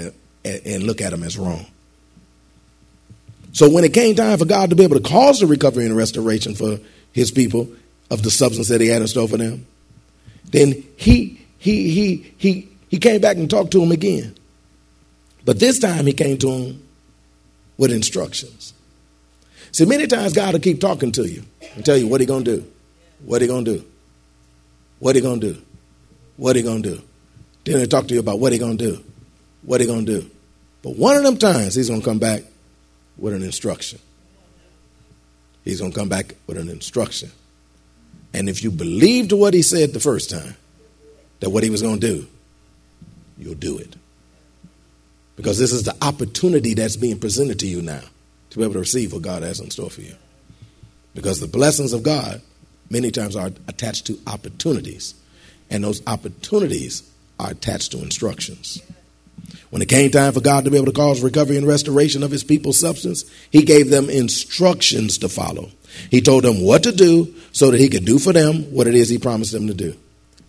and 0.45 0.83
look 0.83 1.01
at 1.01 1.11
them 1.11 1.21
as 1.21 1.37
wrong. 1.37 1.65
So 3.51 3.69
when 3.69 3.83
it 3.83 3.93
came 3.93 4.15
time 4.15 4.37
for 4.37 4.45
God 4.45 4.69
to 4.69 4.75
be 4.75 4.83
able 4.83 4.99
to 4.99 5.03
cause 5.07 5.41
the 5.41 5.47
recovery 5.47 5.85
and 5.85 5.95
restoration 5.95 6.55
for 6.55 6.79
his 7.11 7.29
people, 7.29 7.67
of 8.09 8.23
the 8.23 8.31
substance 8.31 8.67
that 8.69 8.81
he 8.81 8.87
had 8.87 9.01
in 9.01 9.07
store 9.07 9.27
for 9.27 9.37
them. 9.37 9.65
Then 10.51 10.83
he 10.97 11.45
he 11.57 11.89
he 11.89 12.33
he 12.37 12.69
he 12.89 12.99
came 12.99 13.21
back 13.21 13.37
and 13.37 13.49
talked 13.49 13.71
to 13.71 13.81
him 13.81 13.91
again. 13.91 14.35
But 15.43 15.59
this 15.59 15.79
time 15.79 16.05
he 16.05 16.13
came 16.13 16.37
to 16.39 16.49
him 16.49 16.83
with 17.77 17.91
instructions. 17.91 18.73
See, 19.71 19.85
many 19.85 20.07
times 20.07 20.33
God 20.33 20.53
will 20.53 20.61
keep 20.61 20.79
talking 20.79 21.11
to 21.13 21.27
you 21.27 21.43
and 21.75 21.83
tell 21.85 21.97
you 21.97 22.07
what 22.07 22.21
he 22.21 22.27
gonna 22.27 22.45
do, 22.45 22.65
what 23.25 23.41
he 23.41 23.47
gonna 23.47 23.65
do, 23.65 23.83
what 24.99 25.15
he 25.15 25.21
gonna 25.21 25.41
do, 25.41 25.61
what 26.37 26.55
he 26.55 26.61
gonna 26.61 26.81
do. 26.81 27.01
Then 27.65 27.79
he'll 27.79 27.87
talk 27.87 28.07
to 28.07 28.13
you 28.13 28.19
about 28.19 28.39
what 28.39 28.53
he 28.53 28.59
gonna 28.59 28.75
do. 28.75 29.03
What 29.63 29.81
he 29.81 29.87
gonna 29.87 30.03
do. 30.03 30.29
But 30.83 30.95
one 30.95 31.17
of 31.17 31.23
them 31.23 31.37
times 31.37 31.75
he's 31.75 31.89
gonna 31.89 32.01
come 32.01 32.19
back 32.19 32.43
with 33.17 33.33
an 33.33 33.43
instruction. 33.43 33.99
He's 35.63 35.81
gonna 35.81 35.93
come 35.93 36.09
back 36.09 36.35
with 36.47 36.57
an 36.57 36.69
instruction. 36.69 37.31
And 38.35 38.49
if 38.49 38.61
you 38.65 38.69
believed 38.69 39.31
what 39.31 39.53
he 39.53 39.61
said 39.61 39.93
the 39.93 39.99
first 40.01 40.29
time, 40.29 40.57
that 41.39 41.51
what 41.51 41.63
he 41.63 41.69
was 41.69 41.81
gonna 41.81 42.01
do, 42.01 42.27
you'll 43.37 43.55
do 43.55 43.77
it. 43.77 43.95
Because 45.37 45.57
this 45.57 45.71
is 45.71 45.83
the 45.83 45.95
opportunity 46.01 46.73
that's 46.73 46.97
being 46.97 47.17
presented 47.17 47.59
to 47.59 47.67
you 47.67 47.81
now 47.81 48.01
to 48.49 48.57
be 48.57 48.63
able 48.63 48.73
to 48.73 48.79
receive 48.79 49.13
what 49.13 49.21
God 49.21 49.41
has 49.41 49.61
in 49.61 49.71
store 49.71 49.89
for 49.89 50.01
you. 50.01 50.15
Because 51.13 51.39
the 51.39 51.47
blessings 51.47 51.93
of 51.93 52.03
God 52.03 52.41
many 52.89 53.09
times 53.09 53.37
are 53.37 53.51
attached 53.69 54.05
to 54.07 54.19
opportunities, 54.27 55.13
and 55.69 55.85
those 55.85 56.05
opportunities 56.05 57.09
are 57.39 57.51
attached 57.51 57.93
to 57.93 57.99
instructions. 57.99 58.81
When 59.69 59.81
it 59.81 59.87
came 59.87 60.11
time 60.11 60.33
for 60.33 60.41
God 60.41 60.65
to 60.65 60.71
be 60.71 60.77
able 60.77 60.87
to 60.87 60.91
cause 60.91 61.21
recovery 61.21 61.55
and 61.55 61.65
restoration 61.65 62.21
of 62.21 62.31
his 62.31 62.43
people's 62.43 62.79
substance, 62.79 63.23
he 63.49 63.63
gave 63.63 63.89
them 63.89 64.09
instructions 64.09 65.17
to 65.19 65.29
follow. 65.29 65.71
He 66.11 66.21
told 66.21 66.43
them 66.43 66.61
what 66.61 66.83
to 66.83 66.91
do 66.91 67.33
so 67.51 67.71
that 67.71 67.79
he 67.79 67.89
could 67.89 68.05
do 68.05 68.19
for 68.19 68.33
them 68.33 68.63
what 68.73 68.87
it 68.87 68.95
is 68.95 69.09
he 69.09 69.17
promised 69.17 69.51
them 69.51 69.67
to 69.67 69.73
do. 69.73 69.95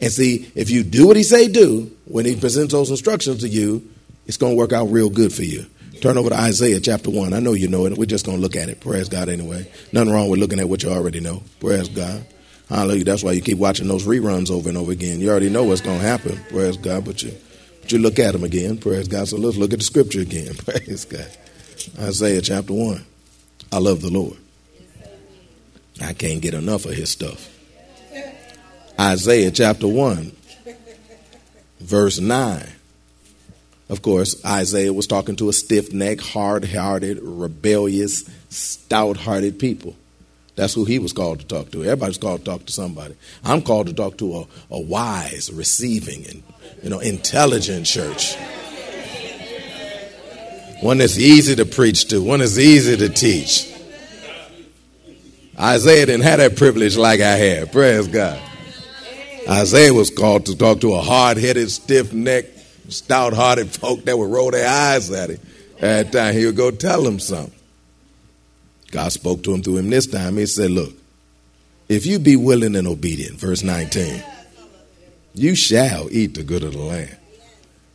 And 0.00 0.12
see, 0.12 0.50
if 0.54 0.70
you 0.70 0.82
do 0.82 1.06
what 1.06 1.16
he 1.16 1.22
say 1.22 1.48
do, 1.48 1.90
when 2.04 2.24
he 2.24 2.36
presents 2.36 2.72
those 2.72 2.90
instructions 2.90 3.40
to 3.40 3.48
you, 3.48 3.88
it's 4.26 4.36
going 4.36 4.52
to 4.52 4.58
work 4.58 4.72
out 4.72 4.86
real 4.86 5.08
good 5.08 5.32
for 5.32 5.44
you. 5.44 5.66
Turn 6.00 6.18
over 6.18 6.28
to 6.28 6.36
Isaiah 6.36 6.80
chapter 6.80 7.10
1. 7.10 7.32
I 7.32 7.38
know 7.38 7.54
you 7.54 7.68
know 7.68 7.86
it. 7.86 7.96
We're 7.96 8.04
just 8.04 8.26
going 8.26 8.36
to 8.36 8.42
look 8.42 8.56
at 8.56 8.68
it. 8.68 8.80
Praise 8.80 9.08
God 9.08 9.28
anyway. 9.28 9.70
Nothing 9.92 10.12
wrong 10.12 10.28
with 10.28 10.40
looking 10.40 10.60
at 10.60 10.68
what 10.68 10.82
you 10.82 10.90
already 10.90 11.20
know. 11.20 11.42
Praise 11.58 11.88
God. 11.88 12.26
Hallelujah. 12.68 13.04
That's 13.04 13.22
why 13.22 13.32
you 13.32 13.40
keep 13.40 13.58
watching 13.58 13.88
those 13.88 14.06
reruns 14.06 14.50
over 14.50 14.68
and 14.68 14.76
over 14.76 14.92
again. 14.92 15.20
You 15.20 15.30
already 15.30 15.48
know 15.48 15.64
what's 15.64 15.80
going 15.80 16.00
to 16.00 16.06
happen. 16.06 16.38
Praise 16.50 16.76
God. 16.76 17.04
But 17.04 17.22
you, 17.22 17.32
but 17.80 17.92
you 17.92 17.98
look 17.98 18.18
at 18.18 18.32
them 18.32 18.44
again. 18.44 18.76
Praise 18.76 19.08
God. 19.08 19.28
So 19.28 19.38
let's 19.38 19.56
look 19.56 19.72
at 19.72 19.78
the 19.78 19.84
scripture 19.84 20.20
again. 20.20 20.54
Praise 20.64 21.06
God. 21.06 21.30
Isaiah 21.98 22.42
chapter 22.42 22.74
1. 22.74 23.04
I 23.72 23.78
love 23.78 24.02
the 24.02 24.10
Lord. 24.10 24.36
I 26.00 26.12
can't 26.12 26.42
get 26.42 26.54
enough 26.54 26.84
of 26.84 26.92
his 26.92 27.10
stuff. 27.10 27.52
Isaiah 28.98 29.50
chapter 29.50 29.88
1, 29.88 30.32
verse 31.80 32.18
9. 32.18 32.66
Of 33.88 34.02
course, 34.02 34.44
Isaiah 34.44 34.92
was 34.92 35.06
talking 35.06 35.36
to 35.36 35.48
a 35.48 35.52
stiff 35.52 35.92
necked, 35.92 36.22
hard 36.22 36.64
hearted, 36.64 37.20
rebellious, 37.22 38.28
stout 38.48 39.16
hearted 39.16 39.58
people. 39.58 39.94
That's 40.56 40.74
who 40.74 40.86
he 40.86 40.98
was 40.98 41.12
called 41.12 41.40
to 41.40 41.46
talk 41.46 41.70
to. 41.72 41.84
Everybody's 41.84 42.18
called 42.18 42.40
to 42.40 42.44
talk 42.46 42.64
to 42.66 42.72
somebody. 42.72 43.14
I'm 43.44 43.62
called 43.62 43.86
to 43.88 43.92
talk 43.92 44.16
to 44.18 44.38
a, 44.38 44.46
a 44.70 44.80
wise, 44.80 45.52
receiving, 45.52 46.26
and 46.26 46.42
you 46.82 46.90
know, 46.90 46.98
intelligent 46.98 47.86
church. 47.86 48.34
One 50.80 50.98
that's 50.98 51.18
easy 51.18 51.54
to 51.56 51.64
preach 51.64 52.08
to, 52.08 52.22
one 52.22 52.40
that's 52.40 52.58
easy 52.58 52.96
to 52.96 53.08
teach. 53.08 53.75
Isaiah 55.58 56.06
didn't 56.06 56.24
have 56.24 56.38
that 56.38 56.56
privilege 56.56 56.96
like 56.96 57.20
I 57.20 57.36
had. 57.36 57.72
Praise 57.72 58.08
God. 58.08 58.40
Isaiah 59.48 59.94
was 59.94 60.10
called 60.10 60.46
to 60.46 60.56
talk 60.56 60.80
to 60.80 60.94
a 60.94 61.00
hard 61.00 61.38
headed, 61.38 61.70
stiff 61.70 62.12
necked, 62.12 62.58
stout 62.92 63.32
hearted 63.32 63.70
folk 63.70 64.04
that 64.04 64.18
would 64.18 64.30
roll 64.30 64.50
their 64.50 64.68
eyes 64.68 65.10
at 65.10 65.30
him. 65.30 65.40
At 65.80 66.12
time, 66.12 66.34
he 66.34 66.46
would 66.46 66.56
go 66.56 66.70
tell 66.70 67.02
them 67.02 67.18
something. 67.18 67.52
God 68.90 69.12
spoke 69.12 69.42
to 69.44 69.54
him 69.54 69.62
through 69.62 69.78
him 69.78 69.90
this 69.90 70.06
time. 70.06 70.36
He 70.36 70.46
said, 70.46 70.70
Look, 70.70 70.94
if 71.88 72.06
you 72.06 72.18
be 72.18 72.36
willing 72.36 72.74
and 72.76 72.88
obedient, 72.88 73.38
verse 73.38 73.62
19, 73.62 74.22
you 75.34 75.54
shall 75.54 76.08
eat 76.10 76.34
the 76.34 76.42
good 76.42 76.64
of 76.64 76.72
the 76.72 76.78
land. 76.78 77.16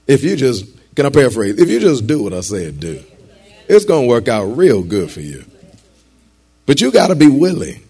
If 0.08 0.24
you 0.24 0.36
just, 0.36 0.66
can 0.96 1.06
I 1.06 1.10
paraphrase? 1.10 1.60
If 1.60 1.70
you 1.70 1.80
just 1.80 2.06
do 2.08 2.24
what 2.24 2.34
I 2.34 2.42
said 2.42 2.80
do, 2.80 3.04
it's 3.68 3.86
going 3.86 4.04
to 4.04 4.08
work 4.08 4.28
out 4.28 4.46
real 4.46 4.84
good 4.84 5.10
for 5.12 5.22
you. 5.22 5.46
But 6.66 6.82
you 6.82 6.92
got 6.92 7.08
to 7.08 7.16
be 7.16 7.28
willing 7.28 7.82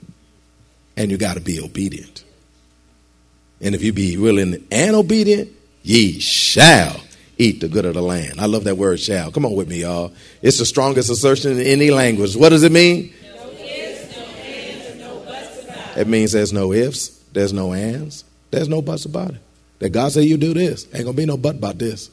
and 0.98 1.12
you 1.12 1.18
got 1.18 1.36
to 1.36 1.42
be 1.42 1.60
obedient. 1.60 2.24
And 3.62 3.75
if 3.75 3.84
you 3.84 3.94
be 3.94 4.18
willing 4.18 4.66
and 4.72 4.96
obedient, 4.96 5.51
ye 5.84 6.20
shall 6.20 7.01
eat 7.38 7.60
the 7.60 7.68
good 7.68 7.86
of 7.86 7.94
the 7.94 8.01
land. 8.01 8.40
I 8.40 8.46
love 8.46 8.63
that 8.66 8.78
word 8.78 9.00
shall. 9.00 9.32
Come 9.32 9.46
on 9.46 9.56
with 9.56 9.68
me, 9.68 9.82
y'all. 9.82 10.13
It's 10.42 10.58
the 10.58 10.66
strongest 10.66 11.10
assertion 11.10 11.54
in 11.54 11.66
any 11.66 11.92
language. 11.92 12.36
What 12.36 12.50
does 12.50 12.63
it 12.63 12.72
mean? 12.72 13.13
It. 15.96 16.08
Means 16.08 16.32
there's 16.32 16.54
no 16.54 16.72
ifs, 16.72 17.10
there's 17.34 17.51
no 17.51 17.74
ands, 17.74 18.24
there's 18.50 18.70
no 18.70 18.82
buts 18.82 19.06
about 19.06 19.32
it. 19.32 19.42
That 19.80 19.90
God 19.90 20.12
say 20.12 20.22
you 20.24 20.38
do 20.38 20.54
this. 20.54 20.88
Ain't 20.94 21.04
gonna 21.04 21.18
be 21.18 21.25
no 21.25 21.36
but 21.36 21.56
about 21.56 21.78
this. 21.78 22.10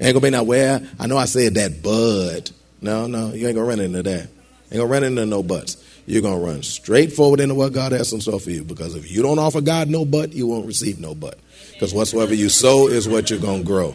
Ain't 0.00 0.14
gonna 0.14 0.24
be 0.24 0.30
no 0.30 0.42
well, 0.42 0.82
I 0.98 1.06
know 1.06 1.16
I 1.16 1.26
said 1.26 1.54
that, 1.54 1.82
but 1.82 2.50
no, 2.80 3.06
no, 3.06 3.32
you 3.32 3.46
ain't 3.46 3.54
gonna 3.54 3.68
run 3.68 3.80
into 3.80 4.02
that. 4.02 4.22
Ain't 4.22 4.80
gonna 4.80 4.86
run 4.86 5.04
into 5.04 5.24
no 5.24 5.42
buts. 5.42 5.76
You're 6.06 6.22
gonna 6.22 6.40
run 6.40 6.62
straight 6.62 7.12
forward 7.12 7.40
into 7.40 7.54
what 7.54 7.72
God 7.72 7.92
has 7.92 8.12
in 8.12 8.20
store 8.20 8.40
for 8.40 8.50
you. 8.50 8.64
Because 8.64 8.94
if 8.94 9.10
you 9.10 9.22
don't 9.22 9.38
offer 9.38 9.60
God 9.60 9.88
no 9.88 10.04
but, 10.04 10.32
you 10.32 10.46
won't 10.46 10.66
receive 10.66 10.98
no 10.98 11.14
but. 11.14 11.38
Because 11.72 11.94
whatsoever 11.94 12.34
you 12.34 12.48
sow 12.48 12.88
is 12.88 13.08
what 13.08 13.30
you're 13.30 13.38
gonna 13.38 13.62
grow. 13.62 13.94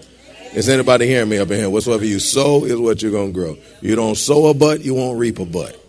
Is 0.54 0.70
anybody 0.70 1.08
hearing 1.08 1.30
me 1.30 1.38
up 1.38 1.52
in 1.52 1.58
here? 1.58 1.70
Whatsoever 1.70 2.06
you 2.06 2.20
sow 2.20 2.66
is 2.66 2.78
what 2.78 3.02
you're 3.02 3.12
going 3.12 3.28
to 3.28 3.34
grow. 3.34 3.58
You 3.82 3.96
don't 3.96 4.16
sow 4.16 4.48
a 4.48 4.54
butt, 4.54 4.82
you 4.82 4.96
won't 4.96 5.20
reap 5.20 5.40
a 5.40 5.46
butt. 5.46 5.80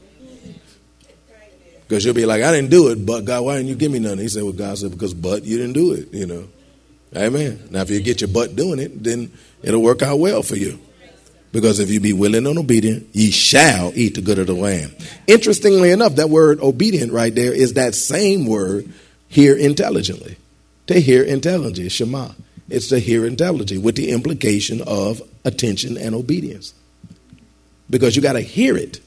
Because 1.80 2.04
you'll 2.04 2.14
be 2.14 2.26
like, 2.26 2.42
I 2.42 2.52
didn't 2.52 2.70
do 2.70 2.88
it, 2.88 3.06
but 3.06 3.24
God, 3.24 3.44
why 3.44 3.56
didn't 3.56 3.68
you 3.68 3.76
give 3.76 3.90
me 3.90 3.98
none? 3.98 4.18
He 4.18 4.28
said, 4.28 4.42
Well, 4.42 4.52
God 4.52 4.76
said, 4.76 4.90
Because 4.90 5.14
but 5.14 5.44
you 5.44 5.56
didn't 5.56 5.72
do 5.72 5.92
it, 5.92 6.12
you 6.12 6.26
know. 6.26 6.48
Amen. 7.16 7.68
Now, 7.70 7.80
if 7.80 7.88
you 7.88 8.00
get 8.00 8.20
your 8.20 8.28
butt 8.28 8.56
doing 8.56 8.78
it, 8.78 9.02
then 9.02 9.32
it'll 9.62 9.80
work 9.80 10.02
out 10.02 10.18
well 10.18 10.42
for 10.42 10.56
you. 10.56 10.78
Because 11.52 11.80
if 11.80 11.90
you 11.90 12.00
be 12.00 12.12
willing 12.12 12.46
and 12.46 12.58
obedient, 12.58 13.08
ye 13.12 13.30
shall 13.30 13.92
eat 13.94 14.14
the 14.14 14.20
good 14.20 14.38
of 14.38 14.46
the 14.46 14.54
land. 14.54 14.94
Interestingly 15.26 15.90
enough, 15.90 16.16
that 16.16 16.28
word 16.28 16.60
obedient 16.60 17.12
right 17.12 17.34
there 17.34 17.54
is 17.54 17.74
that 17.74 17.94
same 17.94 18.46
word 18.46 18.92
hear 19.28 19.56
intelligently. 19.56 20.36
To 20.88 21.00
hear 21.00 21.22
intelligently, 21.22 21.88
Shema. 21.88 22.30
It's 22.68 22.88
to 22.88 22.98
hear 22.98 23.24
intelligently 23.24 23.78
with 23.78 23.96
the 23.96 24.10
implication 24.10 24.82
of 24.86 25.22
attention 25.44 25.96
and 25.96 26.14
obedience. 26.14 26.74
Because 27.88 28.14
you 28.14 28.20
got 28.20 28.34
to 28.34 28.40
hear 28.40 28.76
it. 28.76 29.00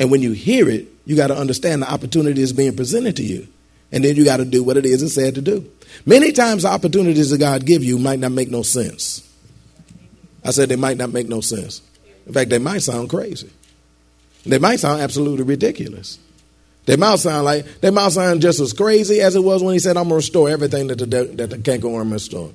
And 0.00 0.10
when 0.10 0.22
you 0.22 0.32
hear 0.32 0.68
it, 0.68 0.88
you 1.04 1.14
got 1.14 1.28
to 1.28 1.36
understand 1.36 1.82
the 1.82 1.90
opportunity 1.90 2.42
is 2.42 2.52
being 2.52 2.76
presented 2.76 3.16
to 3.16 3.22
you. 3.22 3.46
And 3.92 4.04
then 4.04 4.16
you 4.16 4.24
got 4.24 4.38
to 4.38 4.44
do 4.44 4.64
what 4.64 4.76
it 4.76 4.84
is 4.84 5.02
it 5.02 5.10
said 5.10 5.36
to 5.36 5.40
do. 5.40 5.70
Many 6.04 6.32
times 6.32 6.64
the 6.64 6.68
opportunities 6.68 7.30
that 7.30 7.38
God 7.38 7.64
give 7.64 7.84
you 7.84 7.98
might 7.98 8.18
not 8.18 8.32
make 8.32 8.50
no 8.50 8.62
sense. 8.62 9.22
I 10.44 10.50
said 10.50 10.68
they 10.68 10.76
might 10.76 10.96
not 10.96 11.12
make 11.12 11.28
no 11.28 11.40
sense. 11.40 11.82
In 12.26 12.32
fact, 12.32 12.50
they 12.50 12.58
might 12.58 12.82
sound 12.82 13.08
crazy. 13.08 13.50
They 14.44 14.58
might 14.58 14.80
sound 14.80 15.00
absolutely 15.00 15.44
ridiculous. 15.44 16.18
They 16.86 16.96
might 16.96 17.18
sound 17.18 17.44
like 17.44 17.80
they 17.80 17.90
might 17.90 18.12
sound 18.12 18.42
just 18.42 18.60
as 18.60 18.72
crazy 18.72 19.20
as 19.20 19.34
it 19.34 19.42
was 19.42 19.62
when 19.62 19.72
he 19.72 19.80
said, 19.80 19.96
"I'm 19.96 20.04
gonna 20.04 20.16
restore 20.16 20.48
everything 20.48 20.86
that 20.86 20.98
the 20.98 21.06
that 21.06 21.50
the 21.50 21.58
cankerworm 21.58 22.12
restored." 22.12 22.54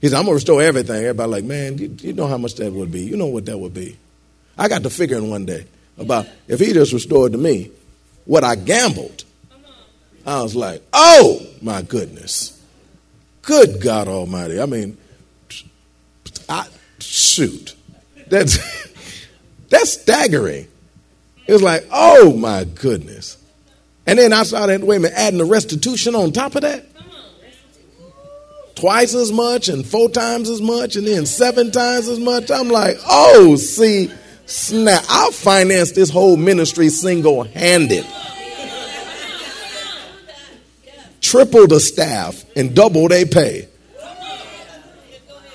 He 0.00 0.08
said, 0.08 0.18
I'm 0.18 0.26
to 0.26 0.32
restore 0.32 0.62
everything. 0.62 0.96
Everybody 0.96 1.30
like, 1.30 1.44
man, 1.44 1.76
you, 1.78 1.94
you, 2.00 2.12
know 2.14 2.26
how 2.26 2.38
much 2.38 2.54
that 2.54 2.72
would 2.72 2.90
be. 2.90 3.02
You 3.02 3.16
know 3.16 3.26
what 3.26 3.44
that 3.46 3.58
would 3.58 3.74
be. 3.74 3.98
I 4.56 4.68
got 4.68 4.82
to 4.82 4.90
figuring 4.90 5.28
one 5.28 5.44
day 5.44 5.66
about 5.98 6.26
if 6.48 6.58
he 6.58 6.72
just 6.72 6.92
restored 6.92 7.32
to 7.32 7.38
me 7.38 7.70
what 8.24 8.42
I 8.42 8.54
gambled. 8.54 9.24
I 10.26 10.42
was 10.42 10.56
like, 10.56 10.82
oh 10.92 11.46
my 11.60 11.82
goodness. 11.82 12.58
Good 13.42 13.82
God 13.82 14.08
Almighty. 14.08 14.60
I 14.60 14.66
mean, 14.66 14.96
shoot. 17.02 17.74
That's, 18.28 18.58
that's 19.68 19.92
staggering. 20.00 20.68
It 21.46 21.52
was 21.52 21.62
like, 21.62 21.86
oh 21.90 22.36
my 22.36 22.64
goodness. 22.64 23.36
And 24.06 24.18
then 24.18 24.32
I 24.32 24.42
started, 24.44 24.82
wait 24.82 24.96
a 24.96 25.00
minute, 25.00 25.16
adding 25.16 25.38
the 25.38 25.44
restitution 25.44 26.14
on 26.14 26.32
top 26.32 26.54
of 26.54 26.62
that 26.62 26.86
twice 28.80 29.14
as 29.14 29.30
much 29.30 29.68
and 29.68 29.86
four 29.86 30.08
times 30.08 30.48
as 30.48 30.62
much 30.62 30.96
and 30.96 31.06
then 31.06 31.26
seven 31.26 31.70
times 31.70 32.08
as 32.08 32.18
much. 32.18 32.50
I'm 32.50 32.68
like, 32.68 32.96
oh, 33.08 33.56
see, 33.56 34.10
snap. 34.46 35.04
I'll 35.08 35.32
finance 35.32 35.92
this 35.92 36.10
whole 36.10 36.36
ministry 36.36 36.88
single 36.88 37.44
handed. 37.44 38.06
Triple 41.20 41.66
the 41.66 41.78
staff 41.78 42.42
and 42.56 42.74
double 42.74 43.06
they 43.08 43.24
pay. 43.24 43.68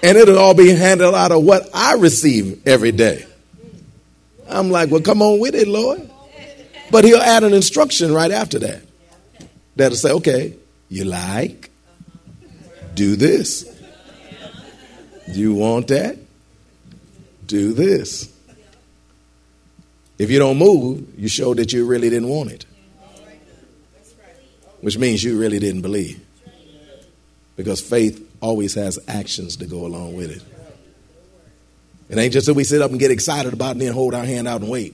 And 0.05 0.19
it'll 0.19 0.37
all 0.37 0.53
be 0.53 0.69
handled 0.69 1.15
out 1.15 1.31
of 1.31 1.43
what 1.43 1.67
I 1.73 1.95
receive 1.95 2.67
every 2.67 2.91
day. 2.91 3.25
I'm 4.47 4.69
like, 4.69 4.91
well, 4.91 5.01
come 5.01 5.23
on 5.23 5.39
with 5.39 5.55
it, 5.55 5.67
Lord. 5.67 6.07
But 6.91 7.05
he'll 7.05 7.17
add 7.17 7.43
an 7.43 7.55
instruction 7.55 8.13
right 8.13 8.29
after 8.29 8.59
that. 8.59 8.83
That'll 9.75 9.97
say, 9.97 10.11
okay, 10.11 10.53
you 10.89 11.05
like? 11.05 11.71
Do 12.93 13.15
this. 13.15 13.67
You 15.27 15.55
want 15.55 15.87
that? 15.87 16.19
Do 17.47 17.73
this. 17.73 18.31
If 20.19 20.29
you 20.29 20.37
don't 20.37 20.59
move, 20.59 21.19
you 21.19 21.29
show 21.29 21.55
that 21.55 21.73
you 21.73 21.83
really 21.87 22.11
didn't 22.11 22.29
want 22.29 22.51
it. 22.51 22.67
Which 24.81 24.99
means 24.99 25.23
you 25.23 25.39
really 25.39 25.57
didn't 25.57 25.81
believe. 25.81 26.23
Because 27.55 27.81
faith 27.81 28.21
always 28.41 28.73
has 28.73 28.99
actions 29.07 29.57
to 29.57 29.65
go 29.65 29.85
along 29.85 30.15
with 30.15 30.31
it. 30.31 30.43
It 32.09 32.17
ain't 32.17 32.33
just 32.33 32.45
that 32.47 32.53
we 32.53 32.63
sit 32.63 32.81
up 32.81 32.91
and 32.91 32.99
get 32.99 33.11
excited 33.11 33.53
about 33.53 33.69
it 33.69 33.71
and 33.71 33.81
then 33.81 33.93
hold 33.93 34.13
our 34.13 34.25
hand 34.25 34.47
out 34.47 34.61
and 34.61 34.69
wait. 34.69 34.93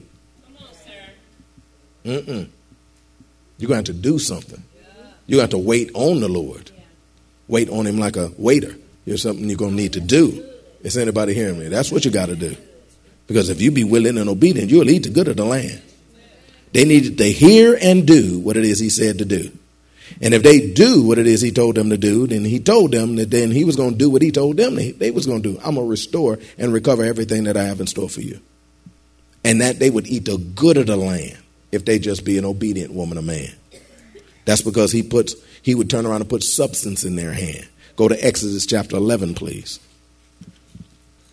Mm-mm. 2.04 2.48
You're 3.58 3.68
going 3.68 3.84
to 3.84 3.92
have 3.92 3.96
to 3.96 4.02
do 4.02 4.18
something. 4.18 4.62
You're 5.26 5.38
going 5.38 5.48
to 5.48 5.56
have 5.56 5.62
to 5.62 5.68
wait 5.68 5.90
on 5.94 6.20
the 6.20 6.28
Lord. 6.28 6.70
Wait 7.48 7.68
on 7.68 7.86
Him 7.86 7.98
like 7.98 8.16
a 8.16 8.32
waiter. 8.38 8.74
Here's 9.04 9.22
something 9.22 9.48
you're 9.48 9.58
going 9.58 9.72
to 9.72 9.76
need 9.76 9.92
to 9.94 10.00
do. 10.00 10.44
Is 10.82 10.96
anybody 10.96 11.34
hearing 11.34 11.58
me? 11.58 11.68
That's 11.68 11.92
what 11.92 12.04
you 12.04 12.10
got 12.10 12.26
to 12.26 12.36
do. 12.36 12.56
Because 13.26 13.50
if 13.50 13.60
you 13.60 13.70
be 13.70 13.84
willing 13.84 14.18
and 14.18 14.28
obedient, 14.28 14.70
you'll 14.70 14.90
eat 14.90 15.04
the 15.04 15.10
good 15.10 15.28
of 15.28 15.36
the 15.36 15.44
land. 15.44 15.80
They 16.72 16.84
needed 16.84 17.18
to 17.18 17.30
hear 17.30 17.78
and 17.80 18.06
do 18.06 18.40
what 18.40 18.56
it 18.56 18.64
is 18.64 18.78
He 18.78 18.88
said 18.88 19.18
to 19.18 19.24
do. 19.24 19.52
And 20.20 20.34
if 20.34 20.42
they 20.42 20.72
do 20.72 21.06
what 21.06 21.18
it 21.18 21.26
is 21.26 21.40
he 21.40 21.50
told 21.50 21.76
them 21.76 21.90
to 21.90 21.96
do, 21.96 22.26
then 22.26 22.44
he 22.44 22.60
told 22.60 22.92
them 22.92 23.16
that 23.16 23.30
then 23.30 23.50
he 23.50 23.64
was 23.64 23.76
going 23.76 23.92
to 23.92 23.96
do 23.96 24.10
what 24.10 24.22
he 24.22 24.30
told 24.30 24.56
them 24.56 24.74
they, 24.74 25.10
was 25.10 25.26
going 25.26 25.42
to 25.42 25.52
do. 25.52 25.58
I'm 25.58 25.74
going 25.74 25.86
to 25.86 25.90
restore 25.90 26.38
and 26.58 26.72
recover 26.72 27.04
everything 27.04 27.44
that 27.44 27.56
I 27.56 27.64
have 27.64 27.80
in 27.80 27.86
store 27.86 28.08
for 28.08 28.20
you. 28.20 28.40
And 29.44 29.60
that 29.60 29.78
they 29.78 29.90
would 29.90 30.06
eat 30.06 30.26
the 30.26 30.38
good 30.38 30.76
of 30.76 30.86
the 30.86 30.96
land 30.96 31.38
if 31.72 31.84
they 31.84 31.98
just 31.98 32.24
be 32.24 32.38
an 32.38 32.44
obedient 32.44 32.92
woman 32.92 33.18
or 33.18 33.22
man. 33.22 33.52
That's 34.44 34.62
because 34.62 34.92
he 34.92 35.02
puts 35.02 35.34
he 35.62 35.74
would 35.74 35.88
turn 35.88 36.06
around 36.06 36.20
and 36.20 36.30
put 36.30 36.42
substance 36.42 37.04
in 37.04 37.16
their 37.16 37.32
hand. 37.32 37.66
Go 37.96 38.08
to 38.08 38.24
Exodus 38.24 38.66
chapter 38.66 38.96
11, 38.96 39.34
please. 39.34 39.78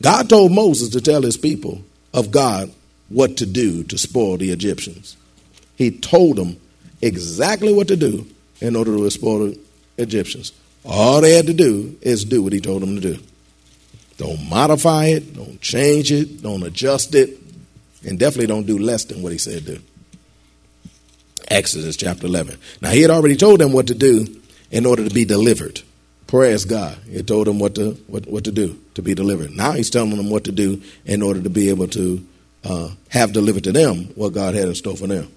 God 0.01 0.29
told 0.29 0.51
Moses 0.51 0.89
to 0.89 1.01
tell 1.01 1.23
his 1.23 1.37
people 1.37 1.83
of 2.13 2.31
God 2.31 2.71
what 3.09 3.37
to 3.37 3.45
do 3.45 3.83
to 3.85 3.97
spoil 3.97 4.37
the 4.37 4.51
Egyptians. 4.51 5.17
He 5.75 5.91
told 5.91 6.37
them 6.37 6.57
exactly 7.01 7.73
what 7.73 7.87
to 7.87 7.95
do 7.95 8.27
in 8.61 8.75
order 8.75 8.95
to 8.95 9.09
spoil 9.11 9.47
the 9.47 9.59
Egyptians. 9.97 10.53
All 10.85 11.21
they 11.21 11.35
had 11.35 11.47
to 11.47 11.53
do 11.53 11.97
is 12.01 12.25
do 12.25 12.41
what 12.41 12.53
he 12.53 12.59
told 12.59 12.81
them 12.81 12.95
to 12.95 13.01
do. 13.01 13.19
Don't 14.17 14.49
modify 14.49 15.05
it, 15.05 15.33
don't 15.33 15.61
change 15.61 16.11
it, 16.11 16.41
don't 16.41 16.63
adjust 16.63 17.15
it, 17.15 17.37
and 18.05 18.19
definitely 18.19 18.47
don't 18.47 18.65
do 18.65 18.77
less 18.77 19.05
than 19.05 19.21
what 19.21 19.31
he 19.31 19.37
said 19.37 19.65
to 19.65 19.75
do. 19.75 19.81
Exodus 21.47 21.95
chapter 21.97 22.27
11. 22.27 22.57
Now, 22.81 22.89
he 22.89 23.01
had 23.01 23.11
already 23.11 23.35
told 23.35 23.59
them 23.59 23.71
what 23.71 23.87
to 23.87 23.95
do 23.95 24.39
in 24.71 24.85
order 24.85 25.07
to 25.07 25.13
be 25.13 25.25
delivered. 25.25 25.81
Praise 26.27 26.63
God. 26.63 26.95
He 27.09 27.23
told 27.23 27.47
them 27.47 27.57
what 27.57 27.75
to, 27.75 27.93
what, 28.05 28.27
what 28.27 28.43
to 28.43 28.51
do 28.51 28.79
to 28.93 29.01
be 29.01 29.15
delivered. 29.15 29.49
Now 29.51 29.71
he's 29.71 29.89
telling 29.89 30.15
them 30.15 30.29
what 30.29 30.43
to 30.43 30.51
do 30.51 30.81
in 31.05 31.23
order 31.23 31.41
to 31.41 31.49
be 31.49 31.69
able 31.69 31.87
to 31.87 32.23
uh, 32.63 32.89
have 33.09 33.33
delivered 33.33 33.63
to 33.63 33.71
them 33.71 34.05
what 34.13 34.33
God 34.33 34.53
had 34.53 34.67
in 34.67 34.75
store 34.75 34.95
for 34.95 35.07
them. 35.07 35.31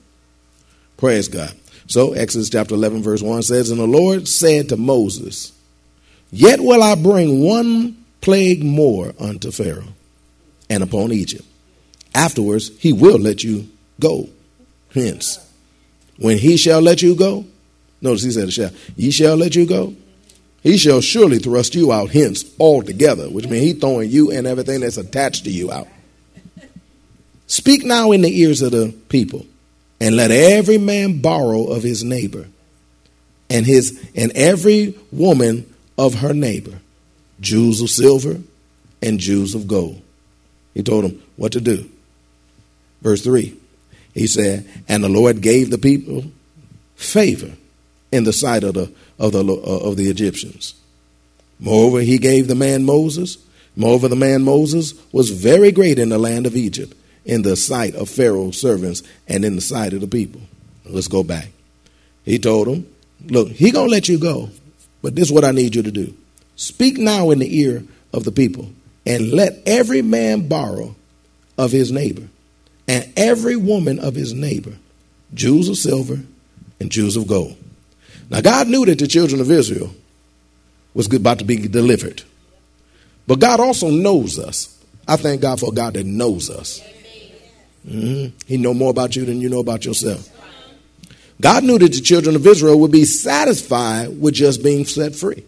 Praise 0.99 1.29
God. 1.29 1.55
So, 1.87 2.13
Exodus 2.13 2.51
chapter 2.51 2.75
11, 2.75 3.03
verse 3.03 3.23
1 3.23 3.43
says, 3.43 3.71
And 3.71 3.81
the 3.81 3.87
Lord 3.87 4.29
said 4.29 4.69
to 4.69 4.77
Moses, 4.77 5.53
Yet 6.31 6.61
will 6.61 6.83
I 6.83 6.95
bring 6.95 7.43
one 7.43 8.05
plague 8.21 8.65
more 8.65 9.13
unto 9.19 9.51
Pharaoh 9.51 9.93
and 10.71 10.83
upon 10.83 11.13
Egypt. 11.13 11.45
Afterwards, 12.15 12.71
he 12.79 12.93
will 12.93 13.19
let 13.19 13.43
you 13.43 13.69
go 14.01 14.29
hence. 14.95 15.39
When 16.19 16.39
he 16.39 16.57
shall 16.57 16.81
let 16.81 17.03
you 17.03 17.15
go, 17.15 17.45
notice 18.01 18.23
he 18.23 18.31
said, 18.31 18.53
shall, 18.53 18.71
ye 18.97 19.11
shall 19.11 19.37
let 19.37 19.55
you 19.55 19.67
go, 19.67 19.95
he 20.63 20.77
shall 20.77 21.01
surely 21.01 21.39
thrust 21.39 21.75
you 21.75 21.93
out 21.93 22.11
hence 22.11 22.45
altogether, 22.61 23.29
which 23.29 23.49
means 23.49 23.65
he 23.65 23.73
throwing 23.73 24.11
you 24.11 24.31
and 24.31 24.47
everything 24.47 24.81
that's 24.81 24.97
attached 24.97 25.45
to 25.45 25.51
you 25.51 25.73
out. 25.73 25.89
Speak 27.49 27.85
now 27.85 28.13
in 28.13 28.23
the 28.23 28.41
ears 28.41 28.63
of 28.63 28.71
the 28.71 28.95
people, 29.09 29.45
and 30.03 30.17
let 30.17 30.33
every 30.33 30.79
man 30.79 31.21
borrow 31.21 31.65
of 31.65 31.83
his 31.83 32.03
neighbor, 32.03 32.49
and 33.49 33.65
his 33.65 34.11
and 34.17 34.33
every 34.33 34.99
woman 35.13 35.73
of 35.97 36.15
her 36.15 36.35
neighbor, 36.35 36.81
jewels 37.41 37.81
of 37.81 37.89
silver 37.89 38.41
and 39.01 39.21
jewels 39.21 39.55
of 39.55 39.69
gold. 39.69 40.03
He 40.75 40.83
told 40.83 41.05
them 41.05 41.23
what 41.37 41.53
to 41.53 41.61
do. 41.61 41.89
Verse 43.01 43.23
3 43.23 43.57
he 44.15 44.27
said, 44.27 44.67
and 44.89 45.03
the 45.03 45.09
Lord 45.09 45.41
gave 45.41 45.71
the 45.71 45.79
people 45.79 46.25
favor 46.97 47.53
in 48.11 48.25
the 48.25 48.33
sight 48.33 48.63
of 48.63 48.75
the, 48.75 48.93
of 49.19 49.33
the, 49.33 49.43
uh, 49.43 49.89
of 49.89 49.97
the 49.97 50.11
Egyptians. 50.11 50.75
Moreover, 51.59 52.01
he 52.01 52.19
gave 52.19 52.47
the 52.47 52.55
man 52.55 52.85
Moses. 52.85 53.39
Moreover, 53.75 54.09
the 54.09 54.17
man 54.17 54.43
Moses 54.43 54.93
was 55.13 55.31
very 55.31 55.73
great 55.73 55.99
in 55.99 56.11
the 56.11 56.19
land 56.19 56.47
of 56.47 56.57
Egypt, 56.57 56.95
in 57.25 57.43
the 57.43 57.57
sight 57.57 57.95
of 57.95 58.09
Pharaoh's 58.09 58.61
servants 58.61 59.03
and 59.29 59.45
in 59.45 59.55
the 59.55 59.63
sight 59.63 59.93
of 59.93 60.01
the 60.01 60.07
people. 60.07 60.41
Let's 60.85 61.09
go 61.09 61.23
back. 61.23 61.49
He 62.25 62.39
told 62.39 62.69
them, 62.69 62.87
Look, 63.27 63.49
he 63.49 63.71
gonna 63.71 63.89
let 63.89 64.09
you 64.09 64.19
go, 64.19 64.51
but 65.01 65.15
this 65.15 65.29
is 65.29 65.33
what 65.33 65.45
I 65.45 65.53
need 65.53 65.75
you 65.75 65.83
to 65.83 65.93
do. 65.93 66.15
Speak 66.57 66.99
now 66.99 67.31
in 67.31 67.39
the 67.39 67.61
ear 67.61 67.85
of 68.13 68.25
the 68.25 68.33
people, 68.33 68.71
and 69.07 69.33
let 69.33 69.61
every 69.67 70.03
man 70.03 70.49
borrow 70.49 70.95
of 71.57 71.73
his 71.73 71.93
neighbor 71.93 72.29
and 72.89 73.13
every 73.17 73.57
woman 73.57 73.99
of 73.99 74.15
his 74.15 74.33
neighbor 74.33 74.75
jewels 75.35 75.69
of 75.69 75.77
silver 75.77 76.21
and 76.81 76.91
jewels 76.91 77.17
of 77.17 77.27
gold. 77.27 77.57
Now, 78.29 78.41
God 78.41 78.69
knew 78.69 78.85
that 78.87 78.99
the 78.99 79.07
children 79.07 79.41
of 79.41 79.51
Israel 79.51 79.95
was 80.95 81.13
about 81.13 81.39
to 81.39 81.45
be 81.45 81.69
delivered. 81.69 82.23
But 83.27 83.41
God 83.41 83.61
also 83.61 83.89
knows 83.89 84.39
us. 84.39 84.79
I 85.07 85.17
thank 85.17 85.41
God 85.41 85.61
for 85.61 85.73
God 85.73 85.95
that 85.95 86.07
knows 86.07 86.51
us. 86.51 86.83
Mm-hmm. 87.87 88.37
He 88.47 88.57
know 88.57 88.75
more 88.75 88.91
about 88.91 89.17
you 89.17 89.25
than 89.25 89.41
you 89.41 89.49
know 89.49 89.61
about 89.61 89.85
yourself. 89.85 90.29
God 91.41 91.65
knew 91.65 91.79
that 91.79 91.93
the 91.93 92.01
children 92.01 92.37
of 92.37 92.47
Israel 92.47 92.79
would 92.81 92.93
be 92.93 93.05
satisfied 93.05 94.21
with 94.21 94.35
just 94.35 94.63
being 94.63 94.85
set 94.85 95.17
free. 95.17 95.45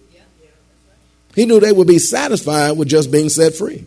He 1.35 1.47
knew 1.47 1.61
they 1.61 1.73
would 1.73 1.87
be 1.87 1.99
satisfied 1.99 2.73
with 2.73 2.89
just 2.89 3.11
being 3.11 3.29
set 3.29 3.55
free. 3.55 3.87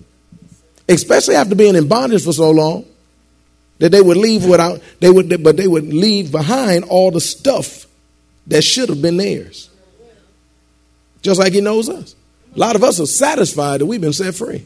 Especially 0.87 1.35
after 1.35 1.55
being 1.55 1.75
in 1.75 1.87
bondage 1.87 2.23
for 2.23 2.33
so 2.33 2.51
long. 2.51 2.85
That 3.79 3.91
they 3.91 4.01
would 4.01 4.17
leave 4.17 4.43
without, 4.45 4.81
they 4.99 5.09
would, 5.11 5.43
but 5.43 5.55
they 5.55 5.67
would 5.67 5.93
leave 5.93 6.31
behind 6.31 6.85
all 6.85 7.11
the 7.11 7.21
stuff 7.21 7.85
that 8.47 8.63
should 8.63 8.89
have 8.89 9.01
been 9.03 9.17
theirs. 9.17 9.69
Just 11.21 11.39
like 11.39 11.53
He 11.53 11.61
knows 11.61 11.87
us. 11.87 12.15
A 12.55 12.59
lot 12.59 12.75
of 12.75 12.83
us 12.83 12.99
are 12.99 13.05
satisfied 13.05 13.81
that 13.81 13.85
we've 13.85 14.01
been 14.01 14.13
set 14.13 14.33
free. 14.33 14.65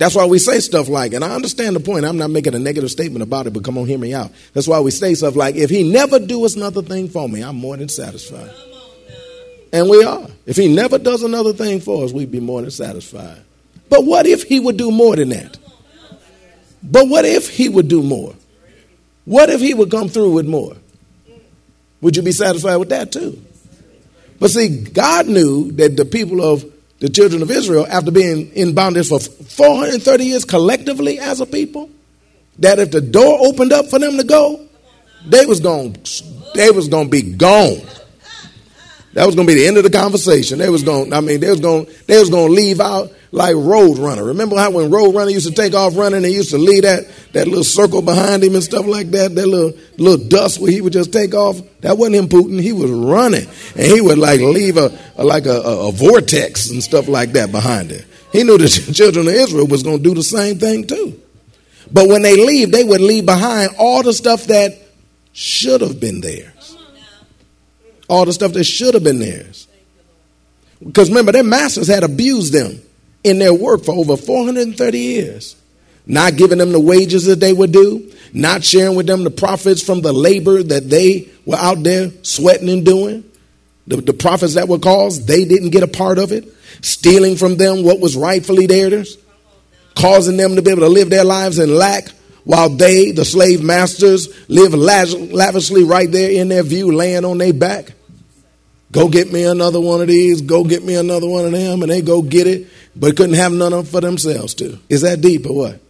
That's 0.00 0.14
why 0.14 0.24
we 0.24 0.38
say 0.38 0.60
stuff 0.60 0.88
like, 0.88 1.12
and 1.12 1.22
I 1.22 1.34
understand 1.34 1.76
the 1.76 1.80
point. 1.80 2.06
I'm 2.06 2.16
not 2.16 2.30
making 2.30 2.54
a 2.54 2.58
negative 2.58 2.90
statement 2.90 3.22
about 3.22 3.46
it, 3.46 3.52
but 3.52 3.62
come 3.64 3.76
on, 3.76 3.86
hear 3.86 3.98
me 3.98 4.14
out. 4.14 4.32
That's 4.54 4.66
why 4.66 4.80
we 4.80 4.90
say 4.92 5.12
stuff 5.12 5.36
like, 5.36 5.56
if 5.56 5.68
he 5.68 5.82
never 5.82 6.18
do 6.18 6.42
us 6.46 6.56
another 6.56 6.80
thing 6.80 7.10
for 7.10 7.28
me, 7.28 7.42
I'm 7.42 7.56
more 7.56 7.76
than 7.76 7.90
satisfied. 7.90 8.50
And 9.74 9.90
we 9.90 10.02
are. 10.02 10.26
If 10.46 10.56
he 10.56 10.74
never 10.74 10.96
does 10.96 11.22
another 11.22 11.52
thing 11.52 11.80
for 11.80 12.02
us, 12.02 12.12
we'd 12.12 12.32
be 12.32 12.40
more 12.40 12.62
than 12.62 12.70
satisfied. 12.70 13.42
But 13.90 14.06
what 14.06 14.24
if 14.24 14.44
he 14.44 14.58
would 14.58 14.78
do 14.78 14.90
more 14.90 15.16
than 15.16 15.28
that? 15.28 15.58
But 16.82 17.06
what 17.06 17.26
if 17.26 17.50
he 17.50 17.68
would 17.68 17.88
do 17.88 18.02
more? 18.02 18.34
What 19.26 19.50
if 19.50 19.60
he 19.60 19.74
would 19.74 19.90
come 19.90 20.08
through 20.08 20.30
with 20.30 20.46
more? 20.46 20.76
Would 22.00 22.16
you 22.16 22.22
be 22.22 22.32
satisfied 22.32 22.76
with 22.76 22.88
that 22.88 23.12
too? 23.12 23.38
But 24.38 24.50
see, 24.50 24.82
God 24.82 25.26
knew 25.26 25.72
that 25.72 25.98
the 25.98 26.06
people 26.06 26.40
of 26.40 26.64
the 27.00 27.08
children 27.08 27.42
of 27.42 27.50
Israel, 27.50 27.86
after 27.88 28.10
being 28.10 28.52
in 28.52 28.74
bondage 28.74 29.08
for 29.08 29.18
430 29.18 30.24
years 30.24 30.44
collectively 30.44 31.18
as 31.18 31.40
a 31.40 31.46
people, 31.46 31.90
that 32.58 32.78
if 32.78 32.90
the 32.90 33.00
door 33.00 33.38
opened 33.40 33.72
up 33.72 33.86
for 33.86 33.98
them 33.98 34.18
to 34.18 34.24
go, 34.24 34.66
they 35.26 35.44
was 35.46 35.60
going 35.60 35.96
they 36.54 36.70
was 36.70 36.88
going 36.88 37.06
to 37.06 37.10
be 37.10 37.22
gone. 37.22 37.80
That 39.14 39.26
was 39.26 39.34
going 39.34 39.46
to 39.46 39.54
be 39.54 39.60
the 39.60 39.66
end 39.66 39.76
of 39.76 39.82
the 39.82 39.90
conversation. 39.90 40.58
They 40.58 40.68
was 40.68 40.82
going 40.82 41.12
I 41.12 41.20
mean 41.20 41.40
they 41.40 41.50
was 41.50 41.60
going 41.60 41.86
they 42.06 42.18
was 42.18 42.30
going 42.30 42.48
to 42.48 42.52
leave 42.52 42.80
out 42.80 43.10
like 43.32 43.54
Road 43.54 43.98
Runner. 43.98 44.24
Remember 44.24 44.56
how 44.56 44.70
when 44.70 44.90
Road 44.90 45.14
Runner 45.14 45.30
used 45.30 45.48
to 45.48 45.54
take 45.54 45.74
off 45.74 45.96
running, 45.96 46.24
he 46.24 46.34
used 46.34 46.50
to 46.50 46.58
leave 46.58 46.82
that, 46.82 47.08
that 47.32 47.46
little 47.46 47.64
circle 47.64 48.02
behind 48.02 48.42
him 48.42 48.54
and 48.54 48.62
stuff 48.62 48.86
like 48.86 49.10
that, 49.12 49.34
that 49.34 49.46
little 49.46 49.78
little 49.98 50.26
dust 50.28 50.60
where 50.60 50.72
he 50.72 50.80
would 50.80 50.92
just 50.92 51.12
take 51.12 51.34
off. 51.34 51.60
That 51.80 51.96
wasn't 51.96 52.16
him 52.16 52.28
Putin. 52.28 52.60
He 52.60 52.72
was 52.72 52.90
running, 52.90 53.46
and 53.76 53.86
he 53.86 54.00
would 54.00 54.18
like 54.18 54.40
leave 54.40 54.76
a, 54.76 54.96
a 55.16 55.24
like 55.24 55.46
a, 55.46 55.60
a, 55.60 55.88
a, 55.88 55.92
vortex 55.92 56.70
and 56.70 56.82
stuff 56.82 57.08
like 57.08 57.32
that 57.32 57.52
behind 57.52 57.92
it. 57.92 58.04
He 58.32 58.42
knew 58.42 58.58
the 58.58 58.68
children 58.94 59.28
of 59.28 59.34
Israel 59.34 59.66
was 59.66 59.82
going 59.82 59.98
to 59.98 60.02
do 60.02 60.14
the 60.14 60.22
same 60.22 60.58
thing 60.58 60.86
too. 60.86 61.20
But 61.92 62.08
when 62.08 62.22
they 62.22 62.36
leave, 62.36 62.70
they 62.72 62.84
would 62.84 63.00
leave 63.00 63.26
behind 63.26 63.70
all 63.78 64.02
the 64.02 64.12
stuff 64.12 64.44
that 64.44 64.76
should 65.32 65.80
have 65.80 66.00
been 66.00 66.20
theirs. 66.20 66.76
All 68.08 68.24
the 68.24 68.32
stuff 68.32 68.52
that 68.54 68.64
should 68.64 68.94
have 68.94 69.04
been 69.04 69.20
theirs. 69.20 69.68
Because 70.84 71.10
remember, 71.10 71.32
their 71.32 71.44
masters 71.44 71.86
had 71.86 72.02
abused 72.02 72.52
them 72.52 72.80
in 73.24 73.38
their 73.38 73.54
work 73.54 73.84
for 73.84 73.92
over 73.92 74.16
430 74.16 74.98
years, 74.98 75.56
not 76.06 76.36
giving 76.36 76.58
them 76.58 76.72
the 76.72 76.80
wages 76.80 77.26
that 77.26 77.40
they 77.40 77.52
would 77.52 77.72
do, 77.72 78.12
not 78.32 78.64
sharing 78.64 78.96
with 78.96 79.06
them 79.06 79.24
the 79.24 79.30
profits 79.30 79.82
from 79.82 80.00
the 80.00 80.12
labor 80.12 80.62
that 80.62 80.88
they 80.88 81.28
were 81.44 81.56
out 81.56 81.82
there 81.82 82.10
sweating 82.22 82.68
and 82.68 82.84
doing. 82.84 83.24
The, 83.86 83.96
the 83.96 84.12
profits 84.12 84.54
that 84.54 84.68
were 84.68 84.78
caused, 84.78 85.26
they 85.26 85.44
didn't 85.44 85.70
get 85.70 85.82
a 85.82 85.88
part 85.88 86.18
of 86.18 86.32
it, 86.32 86.46
stealing 86.80 87.36
from 87.36 87.56
them 87.56 87.82
what 87.82 88.00
was 88.00 88.16
rightfully 88.16 88.66
theirs, 88.66 89.18
causing 89.94 90.36
them 90.36 90.54
to 90.56 90.62
be 90.62 90.70
able 90.70 90.82
to 90.82 90.88
live 90.88 91.10
their 91.10 91.24
lives 91.24 91.58
in 91.58 91.74
lack 91.74 92.08
while 92.44 92.68
they, 92.68 93.10
the 93.10 93.24
slave 93.24 93.62
masters, 93.62 94.48
live 94.48 94.74
lavishly 94.74 95.84
right 95.84 96.10
there 96.10 96.30
in 96.30 96.48
their 96.48 96.62
view, 96.62 96.92
laying 96.92 97.24
on 97.24 97.38
their 97.38 97.52
back. 97.52 97.92
Go 98.92 99.08
get 99.08 99.32
me 99.32 99.44
another 99.44 99.80
one 99.80 100.00
of 100.00 100.08
these, 100.08 100.40
go 100.40 100.64
get 100.64 100.82
me 100.82 100.96
another 100.96 101.28
one 101.28 101.44
of 101.44 101.52
them, 101.52 101.82
and 101.82 101.90
they 101.90 102.02
go 102.02 102.22
get 102.22 102.46
it, 102.46 102.68
but 102.96 103.16
couldn't 103.16 103.36
have 103.36 103.52
none 103.52 103.72
of 103.72 103.84
them 103.84 103.92
for 103.92 104.00
themselves 104.00 104.54
too. 104.54 104.78
Is 104.88 105.02
that 105.02 105.20
deep 105.20 105.46
or 105.46 105.56
what? 105.56 105.80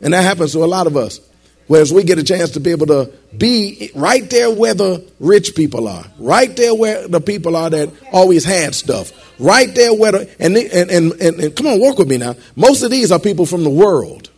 And 0.00 0.12
that 0.12 0.24
happens 0.24 0.52
to 0.52 0.64
a 0.64 0.66
lot 0.66 0.88
of 0.88 0.96
us. 0.96 1.20
Whereas 1.68 1.92
we 1.92 2.02
get 2.02 2.18
a 2.18 2.24
chance 2.24 2.50
to 2.50 2.60
be 2.60 2.72
able 2.72 2.88
to 2.88 3.12
be 3.38 3.92
right 3.94 4.28
there 4.28 4.50
where 4.50 4.74
the 4.74 5.08
rich 5.20 5.54
people 5.54 5.86
are, 5.86 6.04
right 6.18 6.54
there 6.56 6.74
where 6.74 7.06
the 7.06 7.20
people 7.20 7.56
are 7.56 7.70
that 7.70 7.90
always 8.12 8.44
had 8.44 8.74
stuff, 8.74 9.12
right 9.38 9.72
there 9.74 9.94
where 9.94 10.12
the, 10.12 10.36
and, 10.40 10.56
and, 10.56 10.90
and, 10.90 11.12
and, 11.12 11.40
and 11.40 11.56
come 11.56 11.66
on, 11.68 11.80
work 11.80 11.98
with 11.98 12.08
me 12.08 12.18
now. 12.18 12.34
Most 12.56 12.82
of 12.82 12.90
these 12.90 13.12
are 13.12 13.18
people 13.18 13.46
from 13.46 13.62
the 13.62 13.70
world. 13.70 14.28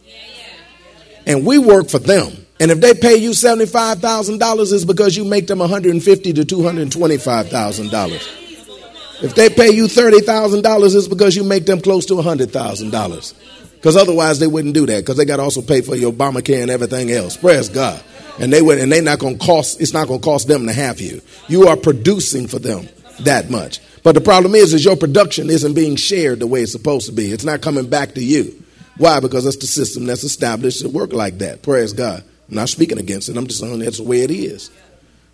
And 1.26 1.46
we 1.46 1.58
work 1.58 1.88
for 1.88 1.98
them. 1.98 2.43
And 2.60 2.70
if 2.70 2.80
they 2.80 2.94
pay 2.94 3.16
you 3.16 3.30
$75,000, 3.30 4.72
it's 4.72 4.84
because 4.84 5.16
you 5.16 5.24
make 5.24 5.48
them 5.48 5.58
$150 5.58 6.34
to 6.34 6.44
$225,000. 6.44 9.22
If 9.22 9.34
they 9.34 9.48
pay 9.48 9.70
you 9.70 9.86
$30,000, 9.86 10.96
it's 10.96 11.08
because 11.08 11.36
you 11.36 11.44
make 11.44 11.66
them 11.66 11.80
close 11.80 12.06
to 12.06 12.14
$100,000. 12.14 13.34
Because 13.74 13.96
otherwise 13.96 14.38
they 14.38 14.46
wouldn't 14.46 14.74
do 14.74 14.86
that 14.86 15.00
because 15.00 15.16
they 15.16 15.24
got 15.24 15.36
to 15.36 15.42
also 15.42 15.62
pay 15.62 15.82
for 15.82 15.94
your 15.94 16.12
Obamacare 16.12 16.62
and 16.62 16.70
everything 16.70 17.10
else. 17.10 17.36
Praise 17.36 17.68
God. 17.68 18.02
And 18.40 18.52
they 18.52 18.62
would, 18.62 18.78
and 18.78 18.90
they're 18.90 19.02
not 19.02 19.18
going 19.18 19.38
to 19.38 19.44
cost, 19.44 19.80
it's 19.80 19.92
not 19.92 20.08
going 20.08 20.20
to 20.20 20.24
cost 20.24 20.48
them 20.48 20.66
to 20.66 20.72
have 20.72 21.00
you. 21.00 21.20
You 21.48 21.68
are 21.68 21.76
producing 21.76 22.48
for 22.48 22.58
them 22.58 22.88
that 23.20 23.50
much. 23.50 23.80
But 24.02 24.14
the 24.14 24.20
problem 24.20 24.54
is, 24.54 24.72
is 24.72 24.84
your 24.84 24.96
production 24.96 25.50
isn't 25.50 25.74
being 25.74 25.96
shared 25.96 26.40
the 26.40 26.46
way 26.46 26.62
it's 26.62 26.72
supposed 26.72 27.06
to 27.06 27.12
be. 27.12 27.30
It's 27.30 27.44
not 27.44 27.62
coming 27.62 27.88
back 27.88 28.14
to 28.14 28.24
you. 28.24 28.62
Why? 28.96 29.20
Because 29.20 29.44
that's 29.44 29.56
the 29.56 29.66
system 29.66 30.06
that's 30.06 30.24
established 30.24 30.80
to 30.80 30.88
work 30.88 31.12
like 31.12 31.38
that. 31.38 31.62
Praise 31.62 31.92
God. 31.92 32.24
I'm 32.48 32.56
not 32.56 32.68
speaking 32.68 32.98
against 32.98 33.28
it. 33.28 33.36
I'm 33.36 33.46
just 33.46 33.60
saying 33.60 33.78
that's 33.78 33.98
the 33.98 34.04
way 34.04 34.22
it 34.22 34.30
is. 34.30 34.70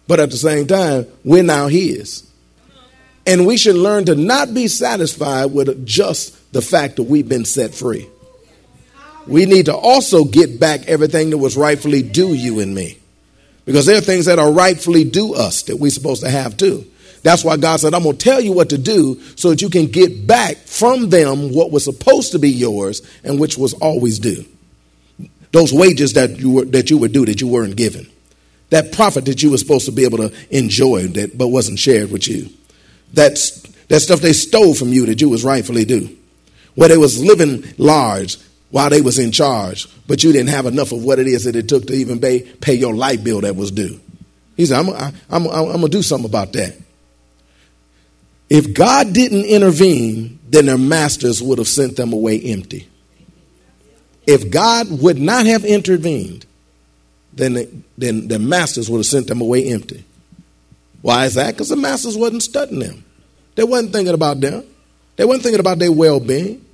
But 0.06 0.20
at 0.20 0.30
the 0.30 0.36
same 0.36 0.66
time, 0.66 1.06
we're 1.24 1.42
now 1.42 1.68
His. 1.68 2.28
And 3.26 3.46
we 3.46 3.56
should 3.56 3.76
learn 3.76 4.06
to 4.06 4.14
not 4.14 4.54
be 4.54 4.66
satisfied 4.66 5.46
with 5.46 5.86
just 5.86 6.52
the 6.52 6.62
fact 6.62 6.96
that 6.96 7.04
we've 7.04 7.28
been 7.28 7.44
set 7.44 7.74
free 7.74 8.08
we 9.30 9.46
need 9.46 9.66
to 9.66 9.76
also 9.76 10.24
get 10.24 10.58
back 10.58 10.86
everything 10.86 11.30
that 11.30 11.38
was 11.38 11.56
rightfully 11.56 12.02
due 12.02 12.34
you 12.34 12.60
and 12.60 12.74
me. 12.74 12.98
Because 13.64 13.86
there 13.86 13.96
are 13.96 14.02
things 14.02 14.26
that 14.26 14.38
are 14.38 14.50
rightfully 14.50 15.04
due 15.04 15.34
us 15.34 15.62
that 15.64 15.76
we're 15.76 15.90
supposed 15.90 16.22
to 16.24 16.30
have 16.30 16.56
too. 16.56 16.84
That's 17.22 17.44
why 17.44 17.56
God 17.58 17.78
said, 17.78 17.92
I'm 17.92 18.02
going 18.02 18.16
to 18.16 18.24
tell 18.24 18.40
you 18.40 18.52
what 18.52 18.70
to 18.70 18.78
do 18.78 19.20
so 19.36 19.50
that 19.50 19.62
you 19.62 19.68
can 19.68 19.86
get 19.86 20.26
back 20.26 20.56
from 20.56 21.10
them 21.10 21.52
what 21.52 21.70
was 21.70 21.84
supposed 21.84 22.32
to 22.32 22.38
be 22.38 22.50
yours 22.50 23.02
and 23.22 23.38
which 23.38 23.58
was 23.58 23.74
always 23.74 24.18
due. 24.18 24.44
Those 25.52 25.72
wages 25.72 26.12
that 26.14 26.38
you 26.38 26.50
were, 26.50 26.64
that 26.66 26.90
you 26.90 26.98
were 26.98 27.08
due 27.08 27.26
that 27.26 27.40
you 27.40 27.48
weren't 27.48 27.76
given. 27.76 28.06
That 28.70 28.92
profit 28.92 29.24
that 29.24 29.42
you 29.42 29.50
were 29.50 29.58
supposed 29.58 29.86
to 29.86 29.92
be 29.92 30.04
able 30.04 30.18
to 30.18 30.32
enjoy 30.50 31.08
that 31.08 31.36
but 31.36 31.48
wasn't 31.48 31.78
shared 31.78 32.12
with 32.12 32.28
you. 32.28 32.48
That's, 33.12 33.60
that 33.88 34.00
stuff 34.00 34.20
they 34.20 34.32
stole 34.32 34.74
from 34.74 34.88
you 34.88 35.06
that 35.06 35.20
you 35.20 35.28
was 35.28 35.42
rightfully 35.42 35.84
due. 35.84 36.16
Where 36.76 36.88
they 36.88 36.96
was 36.96 37.22
living 37.22 37.64
large 37.78 38.38
while 38.70 38.90
they 38.90 39.00
was 39.00 39.18
in 39.18 39.32
charge, 39.32 39.88
but 40.06 40.22
you 40.22 40.32
didn't 40.32 40.50
have 40.50 40.66
enough 40.66 40.92
of 40.92 41.02
what 41.02 41.18
it 41.18 41.26
is 41.26 41.44
that 41.44 41.56
it 41.56 41.68
took 41.68 41.86
to 41.88 41.92
even 41.92 42.20
pay, 42.20 42.42
pay 42.42 42.74
your 42.74 42.94
light 42.94 43.24
bill 43.24 43.40
that 43.40 43.56
was 43.56 43.72
due. 43.72 44.00
He 44.56 44.66
said, 44.66 44.78
I'm, 44.78 44.90
I'm, 44.90 45.14
I'm, 45.30 45.46
I'm 45.46 45.64
going 45.64 45.80
to 45.82 45.88
do 45.88 46.02
something 46.02 46.28
about 46.28 46.52
that. 46.52 46.76
If 48.48 48.74
God 48.74 49.12
didn't 49.12 49.44
intervene, 49.44 50.38
then 50.48 50.66
their 50.66 50.78
masters 50.78 51.42
would 51.42 51.58
have 51.58 51.68
sent 51.68 51.96
them 51.96 52.12
away 52.12 52.40
empty. 52.40 52.88
If 54.30 54.48
God 54.48 54.88
would 55.02 55.18
not 55.18 55.46
have 55.46 55.64
intervened, 55.64 56.46
then, 57.32 57.82
then 57.98 58.28
the 58.28 58.38
masters 58.38 58.88
would 58.88 58.98
have 58.98 59.06
sent 59.06 59.26
them 59.26 59.40
away 59.40 59.64
empty. 59.72 60.04
Why 61.02 61.24
is 61.24 61.34
that? 61.34 61.54
Because 61.54 61.68
the 61.68 61.74
masters 61.74 62.16
wasn't 62.16 62.44
studying 62.44 62.78
them. 62.78 63.04
They 63.56 63.64
wasn't 63.64 63.92
thinking 63.92 64.14
about 64.14 64.40
them. 64.40 64.62
They 65.16 65.24
wasn't 65.24 65.42
thinking 65.42 65.58
about 65.58 65.80
their 65.80 65.90
well-being. 65.90 66.64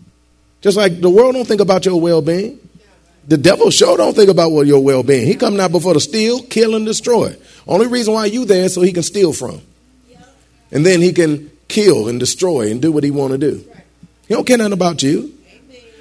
Just 0.61 0.77
like 0.77 1.01
the 1.01 1.09
world 1.09 1.35
don't 1.35 1.49
think 1.49 1.63
about 1.63 1.87
your 1.87 1.99
well-being. 1.99 2.61
The 3.27 3.39
devil 3.39 3.71
sure 3.71 3.97
don't 3.97 4.15
think 4.15 4.29
about 4.29 4.53
what 4.53 4.67
your 4.67 4.85
well-being. 4.85 5.27
He 5.27 5.35
come 5.35 5.59
out 5.59 5.73
before 5.73 5.95
to 5.95 6.01
steal, 6.01 6.43
kill, 6.43 6.75
and 6.75 6.85
destroy. 6.85 7.35
Only 7.67 7.87
reason 7.87 8.13
why 8.13 8.27
you 8.27 8.45
there 8.45 8.65
is 8.65 8.75
so 8.75 8.83
he 8.83 8.93
can 8.93 9.03
steal 9.03 9.33
from. 9.33 9.63
And 10.71 10.85
then 10.85 11.01
he 11.01 11.15
can 11.15 11.51
kill 11.69 12.09
and 12.09 12.21
destroy 12.21 12.71
and 12.71 12.83
do 12.83 12.93
what 12.93 13.03
he 13.03 13.11
want 13.11 13.33
to 13.33 13.39
do. 13.39 13.65
He 14.29 14.35
don't 14.35 14.47
care 14.47 14.59
nothing 14.59 14.75
about 14.75 15.03
you. 15.03 15.33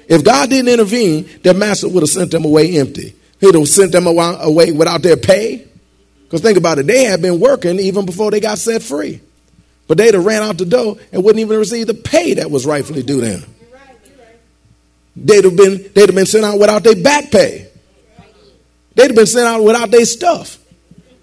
If 0.08 0.24
God 0.24 0.50
didn't 0.50 0.72
intervene, 0.72 1.28
their 1.42 1.54
master 1.54 1.88
would 1.88 2.02
have 2.02 2.10
sent 2.10 2.30
them 2.30 2.44
away 2.44 2.78
empty. 2.78 3.14
He'd 3.40 3.54
have 3.54 3.68
sent 3.68 3.92
them 3.92 4.06
away 4.06 4.72
without 4.72 5.02
their 5.02 5.16
pay. 5.16 5.66
Because 6.24 6.40
think 6.40 6.58
about 6.58 6.78
it, 6.78 6.86
they 6.86 7.04
had 7.04 7.22
been 7.22 7.38
working 7.40 7.78
even 7.78 8.06
before 8.06 8.30
they 8.30 8.40
got 8.40 8.58
set 8.58 8.82
free. 8.82 9.20
But 9.88 9.98
they'd 9.98 10.14
have 10.14 10.24
ran 10.24 10.42
out 10.42 10.58
the 10.58 10.64
door 10.64 10.96
and 11.12 11.22
wouldn't 11.22 11.40
even 11.40 11.58
receive 11.58 11.86
the 11.86 11.94
pay 11.94 12.34
that 12.34 12.50
was 12.50 12.66
rightfully 12.66 13.02
due 13.02 13.20
them 13.20 13.44
they'd 15.16 15.44
have 15.44 15.56
been 15.56 15.90
they'd 15.94 16.08
have 16.08 16.14
been 16.14 16.26
sent 16.26 16.44
out 16.44 16.58
without 16.58 16.84
their 16.84 16.96
back 16.96 17.30
pay. 17.30 17.66
They'd 18.94 19.08
have 19.08 19.16
been 19.16 19.26
sent 19.26 19.46
out 19.46 19.62
without 19.62 19.90
their 19.90 20.04
stuff. 20.04 20.58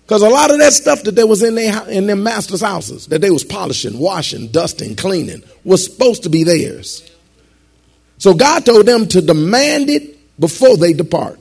Because 0.04 0.22
a 0.22 0.30
lot 0.30 0.52
of 0.52 0.60
that 0.60 0.74
stuff 0.74 1.04
that 1.04 1.16
they 1.16 1.24
was 1.24 1.44
in 1.44 1.56
their 1.56 1.88
in 1.90 2.08
their 2.08 2.16
master's 2.16 2.62
houses, 2.62 3.08
that 3.08 3.22
they 3.22 3.32
was 3.32 3.44
polishing, 3.44 3.98
washing, 4.00 4.48
dusting, 4.48 4.96
cleaning, 4.96 5.44
was 5.64 5.86
supposed 5.86 6.24
to 6.24 6.30
be 6.30 6.44
theirs. 6.44 7.10
So 8.24 8.34
God 8.34 8.66
told 8.66 8.86
them 8.86 9.06
to 9.10 9.22
demand 9.22 9.90
it 9.90 10.40
before 10.40 10.78
they 10.78 10.94
depart. 10.94 11.38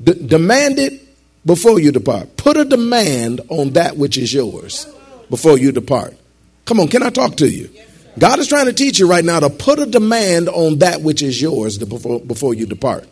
D- 0.00 0.12
demand 0.12 0.78
it 0.78 1.02
before 1.44 1.80
you 1.80 1.90
depart. 1.90 2.36
Put 2.36 2.56
a 2.56 2.64
demand 2.64 3.40
on 3.48 3.70
that 3.70 3.96
which 3.96 4.16
is 4.16 4.32
yours 4.32 4.86
before 5.28 5.58
you 5.58 5.72
depart. 5.72 6.16
Come 6.66 6.78
on, 6.78 6.86
can 6.86 7.02
I 7.02 7.10
talk 7.10 7.34
to 7.38 7.50
you? 7.50 7.68
God 8.16 8.38
is 8.38 8.46
trying 8.46 8.66
to 8.66 8.72
teach 8.72 9.00
you 9.00 9.10
right 9.10 9.24
now 9.24 9.40
to 9.40 9.50
put 9.50 9.80
a 9.80 9.86
demand 9.86 10.48
on 10.50 10.78
that 10.78 11.02
which 11.02 11.20
is 11.20 11.42
yours 11.42 11.78
before, 11.78 12.20
before 12.20 12.54
you 12.54 12.66
depart. 12.66 13.08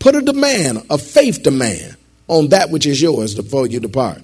Put 0.00 0.16
a 0.16 0.20
demand, 0.20 0.84
a 0.90 0.98
faith 0.98 1.42
demand, 1.42 1.96
on 2.26 2.48
that 2.48 2.68
which 2.68 2.84
is 2.84 3.00
yours 3.00 3.34
before 3.34 3.66
you 3.66 3.80
depart. 3.80 4.22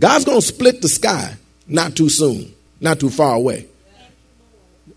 God's 0.00 0.24
going 0.24 0.40
to 0.40 0.44
split 0.44 0.82
the 0.82 0.88
sky 0.88 1.36
not 1.68 1.94
too 1.94 2.08
soon, 2.08 2.52
not 2.80 2.98
too 2.98 3.10
far 3.10 3.36
away. 3.36 3.68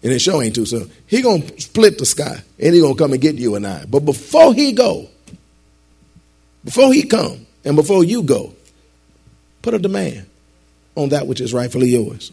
And 0.03 0.11
it 0.11 0.19
sure 0.19 0.43
ain't 0.43 0.55
too 0.55 0.65
soon. 0.65 0.91
He 1.07 1.21
to 1.21 1.61
split 1.61 1.97
the 1.97 2.05
sky 2.05 2.41
and 2.59 2.75
he 2.75 2.81
to 2.81 2.95
come 2.95 3.13
and 3.13 3.21
get 3.21 3.35
you 3.35 3.55
and 3.55 3.65
I. 3.65 3.85
But 3.85 4.01
before 4.01 4.53
he 4.53 4.71
go, 4.71 5.09
before 6.63 6.93
he 6.93 7.03
come 7.03 7.45
and 7.63 7.75
before 7.75 8.03
you 8.03 8.23
go, 8.23 8.53
put 9.61 9.73
a 9.73 9.79
demand 9.79 10.25
on 10.95 11.09
that 11.09 11.27
which 11.27 11.41
is 11.41 11.53
rightfully 11.53 11.89
yours. 11.89 12.31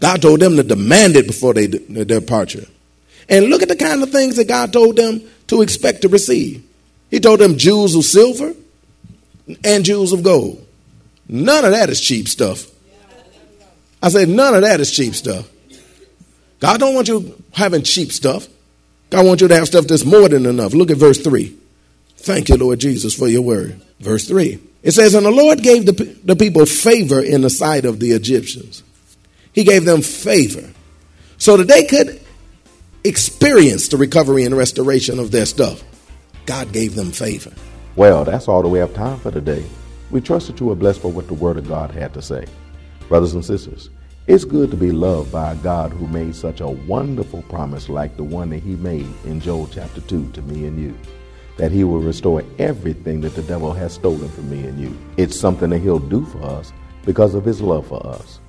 God 0.00 0.22
told 0.22 0.40
them 0.40 0.56
to 0.56 0.62
demand 0.62 1.16
it 1.16 1.26
before 1.26 1.54
they, 1.54 1.66
their 1.66 2.04
departure. 2.04 2.64
And 3.28 3.46
look 3.46 3.62
at 3.62 3.68
the 3.68 3.76
kind 3.76 4.02
of 4.02 4.10
things 4.10 4.36
that 4.36 4.48
God 4.48 4.72
told 4.72 4.96
them 4.96 5.22
to 5.48 5.62
expect 5.62 6.02
to 6.02 6.08
receive. 6.08 6.64
He 7.10 7.20
told 7.20 7.40
them 7.40 7.56
jewels 7.56 7.94
of 7.94 8.04
silver 8.04 8.54
and 9.64 9.84
jewels 9.84 10.12
of 10.12 10.22
gold. 10.22 10.66
None 11.28 11.64
of 11.64 11.72
that 11.72 11.90
is 11.90 12.00
cheap 12.00 12.28
stuff. 12.28 12.66
I 14.02 14.08
said, 14.08 14.28
none 14.28 14.54
of 14.54 14.62
that 14.62 14.80
is 14.80 14.90
cheap 14.90 15.14
stuff. 15.14 15.48
God 16.60 16.78
don't 16.80 16.94
want 16.94 17.08
you 17.08 17.42
having 17.52 17.82
cheap 17.82 18.12
stuff. 18.12 18.46
God 19.10 19.26
wants 19.26 19.42
you 19.42 19.48
to 19.48 19.56
have 19.56 19.66
stuff 19.66 19.86
that's 19.86 20.04
more 20.04 20.28
than 20.28 20.46
enough. 20.46 20.72
Look 20.72 20.90
at 20.90 20.96
verse 20.96 21.18
3. 21.18 21.56
Thank 22.16 22.48
you, 22.48 22.56
Lord 22.56 22.78
Jesus, 22.78 23.14
for 23.14 23.26
your 23.26 23.42
word. 23.42 23.80
Verse 23.98 24.28
3. 24.28 24.60
It 24.82 24.92
says, 24.92 25.14
And 25.14 25.26
the 25.26 25.30
Lord 25.30 25.62
gave 25.62 25.86
the, 25.86 25.92
the 26.24 26.36
people 26.36 26.64
favor 26.66 27.20
in 27.20 27.40
the 27.40 27.50
sight 27.50 27.84
of 27.84 27.98
the 27.98 28.12
Egyptians 28.12 28.84
he 29.52 29.64
gave 29.64 29.84
them 29.84 30.02
favor 30.02 30.68
so 31.38 31.56
that 31.56 31.68
they 31.68 31.84
could 31.84 32.20
experience 33.04 33.88
the 33.88 33.96
recovery 33.96 34.44
and 34.44 34.56
restoration 34.56 35.18
of 35.18 35.30
their 35.30 35.46
stuff. 35.46 35.82
God 36.46 36.72
gave 36.72 36.94
them 36.94 37.12
favor. 37.12 37.52
Well, 37.96 38.24
that's 38.24 38.48
all 38.48 38.62
that 38.62 38.68
we 38.68 38.78
have 38.78 38.94
time 38.94 39.18
for 39.20 39.30
today. 39.30 39.64
We 40.10 40.20
trust 40.20 40.46
that 40.48 40.60
you 40.60 40.66
were 40.66 40.74
blessed 40.74 41.02
by 41.02 41.08
what 41.08 41.28
the 41.28 41.34
Word 41.34 41.56
of 41.56 41.68
God 41.68 41.90
had 41.90 42.14
to 42.14 42.22
say. 42.22 42.46
Brothers 43.08 43.34
and 43.34 43.44
sisters, 43.44 43.90
it's 44.26 44.44
good 44.44 44.70
to 44.70 44.76
be 44.76 44.92
loved 44.92 45.32
by 45.32 45.52
a 45.52 45.56
God 45.56 45.92
who 45.92 46.06
made 46.06 46.34
such 46.34 46.60
a 46.60 46.68
wonderful 46.68 47.42
promise 47.42 47.88
like 47.88 48.16
the 48.16 48.24
one 48.24 48.50
that 48.50 48.62
He 48.62 48.76
made 48.76 49.06
in 49.24 49.40
Joel 49.40 49.68
chapter 49.68 50.00
2 50.00 50.32
to 50.32 50.42
me 50.42 50.66
and 50.66 50.78
you. 50.78 50.96
That 51.56 51.72
He 51.72 51.84
will 51.84 52.00
restore 52.00 52.44
everything 52.58 53.20
that 53.22 53.34
the 53.34 53.42
devil 53.42 53.72
has 53.72 53.94
stolen 53.94 54.28
from 54.28 54.50
me 54.50 54.66
and 54.66 54.78
you. 54.78 54.96
It's 55.16 55.38
something 55.38 55.70
that 55.70 55.80
He'll 55.80 55.98
do 55.98 56.24
for 56.26 56.42
us 56.42 56.72
because 57.04 57.34
of 57.34 57.44
His 57.44 57.60
love 57.60 57.86
for 57.86 58.06
us. 58.06 58.40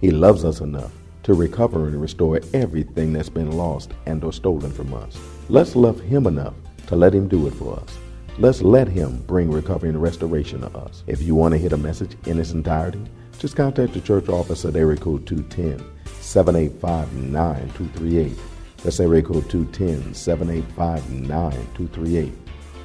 He 0.00 0.10
loves 0.10 0.44
us 0.44 0.60
enough 0.60 0.92
to 1.22 1.34
recover 1.34 1.86
and 1.86 2.00
restore 2.00 2.40
everything 2.52 3.12
that's 3.12 3.28
been 3.28 3.52
lost 3.52 3.92
and 4.06 4.22
or 4.24 4.32
stolen 4.32 4.72
from 4.72 4.92
us. 4.94 5.16
Let's 5.48 5.76
love 5.76 6.00
him 6.00 6.26
enough 6.26 6.54
to 6.88 6.96
let 6.96 7.14
him 7.14 7.28
do 7.28 7.46
it 7.46 7.54
for 7.54 7.78
us. 7.78 7.98
Let's 8.38 8.62
let 8.62 8.88
him 8.88 9.22
bring 9.26 9.50
recovery 9.50 9.90
and 9.90 10.02
restoration 10.02 10.62
to 10.62 10.76
us. 10.76 11.04
If 11.06 11.22
you 11.22 11.34
want 11.34 11.52
to 11.52 11.58
hear 11.58 11.72
a 11.72 11.78
message 11.78 12.16
in 12.26 12.40
its 12.40 12.52
entirety, 12.52 13.02
just 13.42 13.56
contact 13.56 13.92
the 13.92 14.00
church 14.00 14.28
office 14.28 14.64
at 14.64 14.76
area 14.76 14.96
code 14.96 15.26
210 15.26 15.84
785 16.20 17.12
9238. 17.12 18.38
That's 18.84 19.00
area 19.00 19.20
code 19.20 19.50
210 19.50 20.14
785 20.14 21.10
9238. 21.10 22.32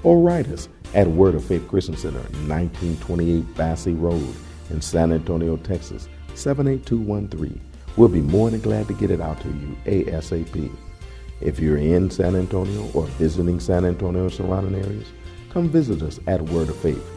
Or 0.01 0.19
write 0.19 0.47
us 0.47 0.67
at 0.95 1.05
Word 1.05 1.35
of 1.35 1.45
Faith 1.45 1.67
Christian 1.67 1.95
Center, 1.95 2.21
1928 2.47 3.55
Basse 3.55 3.89
Road 3.89 4.33
in 4.71 4.81
San 4.81 5.11
Antonio, 5.11 5.57
Texas 5.57 6.09
78213. 6.33 7.61
We'll 7.95 8.07
be 8.07 8.21
more 8.21 8.49
than 8.49 8.61
glad 8.61 8.87
to 8.87 8.95
get 8.95 9.11
it 9.11 9.21
out 9.21 9.39
to 9.41 9.49
you 9.49 9.77
ASAP. 9.85 10.75
If 11.39 11.59
you're 11.59 11.77
in 11.77 12.09
San 12.09 12.35
Antonio 12.35 12.89
or 12.95 13.05
visiting 13.19 13.59
San 13.59 13.85
Antonio 13.85 14.23
and 14.23 14.33
surrounding 14.33 14.83
areas, 14.83 15.07
come 15.51 15.69
visit 15.69 16.01
us 16.01 16.19
at 16.25 16.41
Word 16.41 16.69
of 16.69 16.77
Faith. 16.77 17.16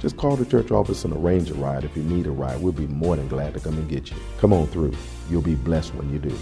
Just 0.00 0.16
call 0.16 0.36
the 0.36 0.46
church 0.46 0.70
office 0.70 1.04
and 1.04 1.14
arrange 1.14 1.50
a 1.50 1.54
ride. 1.54 1.84
If 1.84 1.96
you 1.96 2.04
need 2.04 2.26
a 2.26 2.30
ride, 2.30 2.60
we'll 2.60 2.72
be 2.72 2.86
more 2.86 3.16
than 3.16 3.28
glad 3.28 3.54
to 3.54 3.60
come 3.60 3.74
and 3.74 3.88
get 3.88 4.10
you. 4.10 4.16
Come 4.38 4.52
on 4.52 4.68
through. 4.68 4.94
You'll 5.28 5.42
be 5.42 5.56
blessed 5.56 5.94
when 5.94 6.12
you 6.12 6.18
do. 6.18 6.36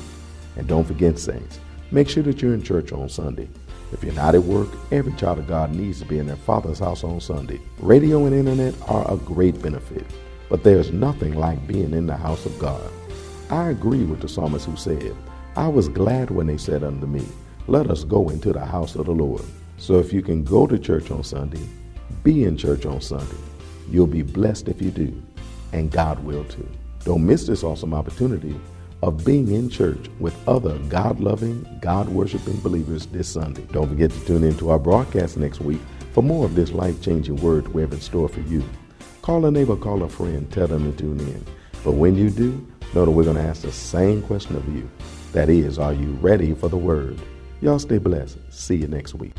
And 0.56 0.66
don't 0.66 0.84
forget, 0.84 1.18
saints, 1.18 1.60
make 1.90 2.08
sure 2.08 2.22
that 2.24 2.42
you're 2.42 2.54
in 2.54 2.62
church 2.62 2.92
on 2.92 3.08
Sunday. 3.08 3.48
If 3.92 4.04
you're 4.04 4.14
not 4.14 4.34
at 4.34 4.42
work, 4.42 4.68
every 4.90 5.12
child 5.12 5.38
of 5.38 5.46
God 5.46 5.74
needs 5.74 6.00
to 6.00 6.06
be 6.06 6.18
in 6.18 6.26
their 6.26 6.36
father's 6.36 6.80
house 6.80 7.04
on 7.04 7.20
Sunday. 7.20 7.60
Radio 7.78 8.26
and 8.26 8.34
internet 8.34 8.74
are 8.88 9.10
a 9.10 9.16
great 9.16 9.62
benefit, 9.62 10.04
but 10.50 10.62
there's 10.62 10.92
nothing 10.92 11.34
like 11.34 11.66
being 11.66 11.92
in 11.92 12.06
the 12.06 12.16
house 12.16 12.44
of 12.46 12.58
God. 12.58 12.90
I 13.48 13.70
agree 13.70 14.04
with 14.04 14.20
the 14.20 14.28
psalmist 14.28 14.66
who 14.66 14.76
said, 14.76 15.14
I 15.54 15.68
was 15.68 15.88
glad 15.88 16.30
when 16.30 16.48
they 16.48 16.56
said 16.58 16.82
unto 16.82 17.06
me, 17.06 17.24
Let 17.68 17.88
us 17.88 18.04
go 18.04 18.28
into 18.28 18.52
the 18.52 18.64
house 18.64 18.96
of 18.96 19.06
the 19.06 19.12
Lord. 19.12 19.42
So 19.78 19.98
if 19.98 20.12
you 20.12 20.20
can 20.20 20.42
go 20.42 20.66
to 20.66 20.78
church 20.78 21.10
on 21.10 21.22
Sunday, 21.22 21.62
be 22.22 22.44
in 22.44 22.56
church 22.56 22.86
on 22.86 23.00
Sunday. 23.00 23.36
You'll 23.90 24.06
be 24.06 24.22
blessed 24.22 24.68
if 24.68 24.82
you 24.82 24.90
do, 24.90 25.22
and 25.72 25.90
God 25.90 26.22
will 26.24 26.44
too. 26.44 26.68
Don't 27.04 27.24
miss 27.24 27.46
this 27.46 27.62
awesome 27.62 27.94
opportunity 27.94 28.58
of 29.02 29.24
being 29.24 29.52
in 29.52 29.68
church 29.68 30.08
with 30.18 30.36
other 30.48 30.78
God 30.88 31.20
loving, 31.20 31.66
God 31.80 32.08
worshiping 32.08 32.58
believers 32.60 33.06
this 33.06 33.28
Sunday. 33.28 33.62
Don't 33.72 33.88
forget 33.88 34.10
to 34.10 34.26
tune 34.26 34.44
in 34.44 34.56
to 34.58 34.70
our 34.70 34.78
broadcast 34.78 35.36
next 35.36 35.60
week 35.60 35.80
for 36.12 36.22
more 36.22 36.44
of 36.44 36.54
this 36.54 36.72
life 36.72 37.00
changing 37.02 37.36
word 37.36 37.68
we 37.68 37.82
have 37.82 37.92
in 37.92 38.00
store 38.00 38.28
for 38.28 38.40
you. 38.40 38.64
Call 39.22 39.44
a 39.44 39.50
neighbor, 39.50 39.76
call 39.76 40.02
a 40.02 40.08
friend, 40.08 40.50
tell 40.50 40.66
them 40.66 40.90
to 40.90 40.98
tune 40.98 41.20
in. 41.20 41.44
But 41.84 41.92
when 41.92 42.16
you 42.16 42.30
do, 42.30 42.66
know 42.94 43.04
that 43.04 43.10
we're 43.10 43.24
going 43.24 43.36
to 43.36 43.42
ask 43.42 43.62
the 43.62 43.72
same 43.72 44.22
question 44.22 44.56
of 44.56 44.66
you. 44.74 44.88
That 45.32 45.48
is, 45.50 45.78
are 45.78 45.92
you 45.92 46.12
ready 46.14 46.54
for 46.54 46.68
the 46.68 46.76
word? 46.76 47.20
Y'all 47.60 47.78
stay 47.78 47.98
blessed. 47.98 48.38
See 48.50 48.76
you 48.76 48.88
next 48.88 49.14
week. 49.14 49.34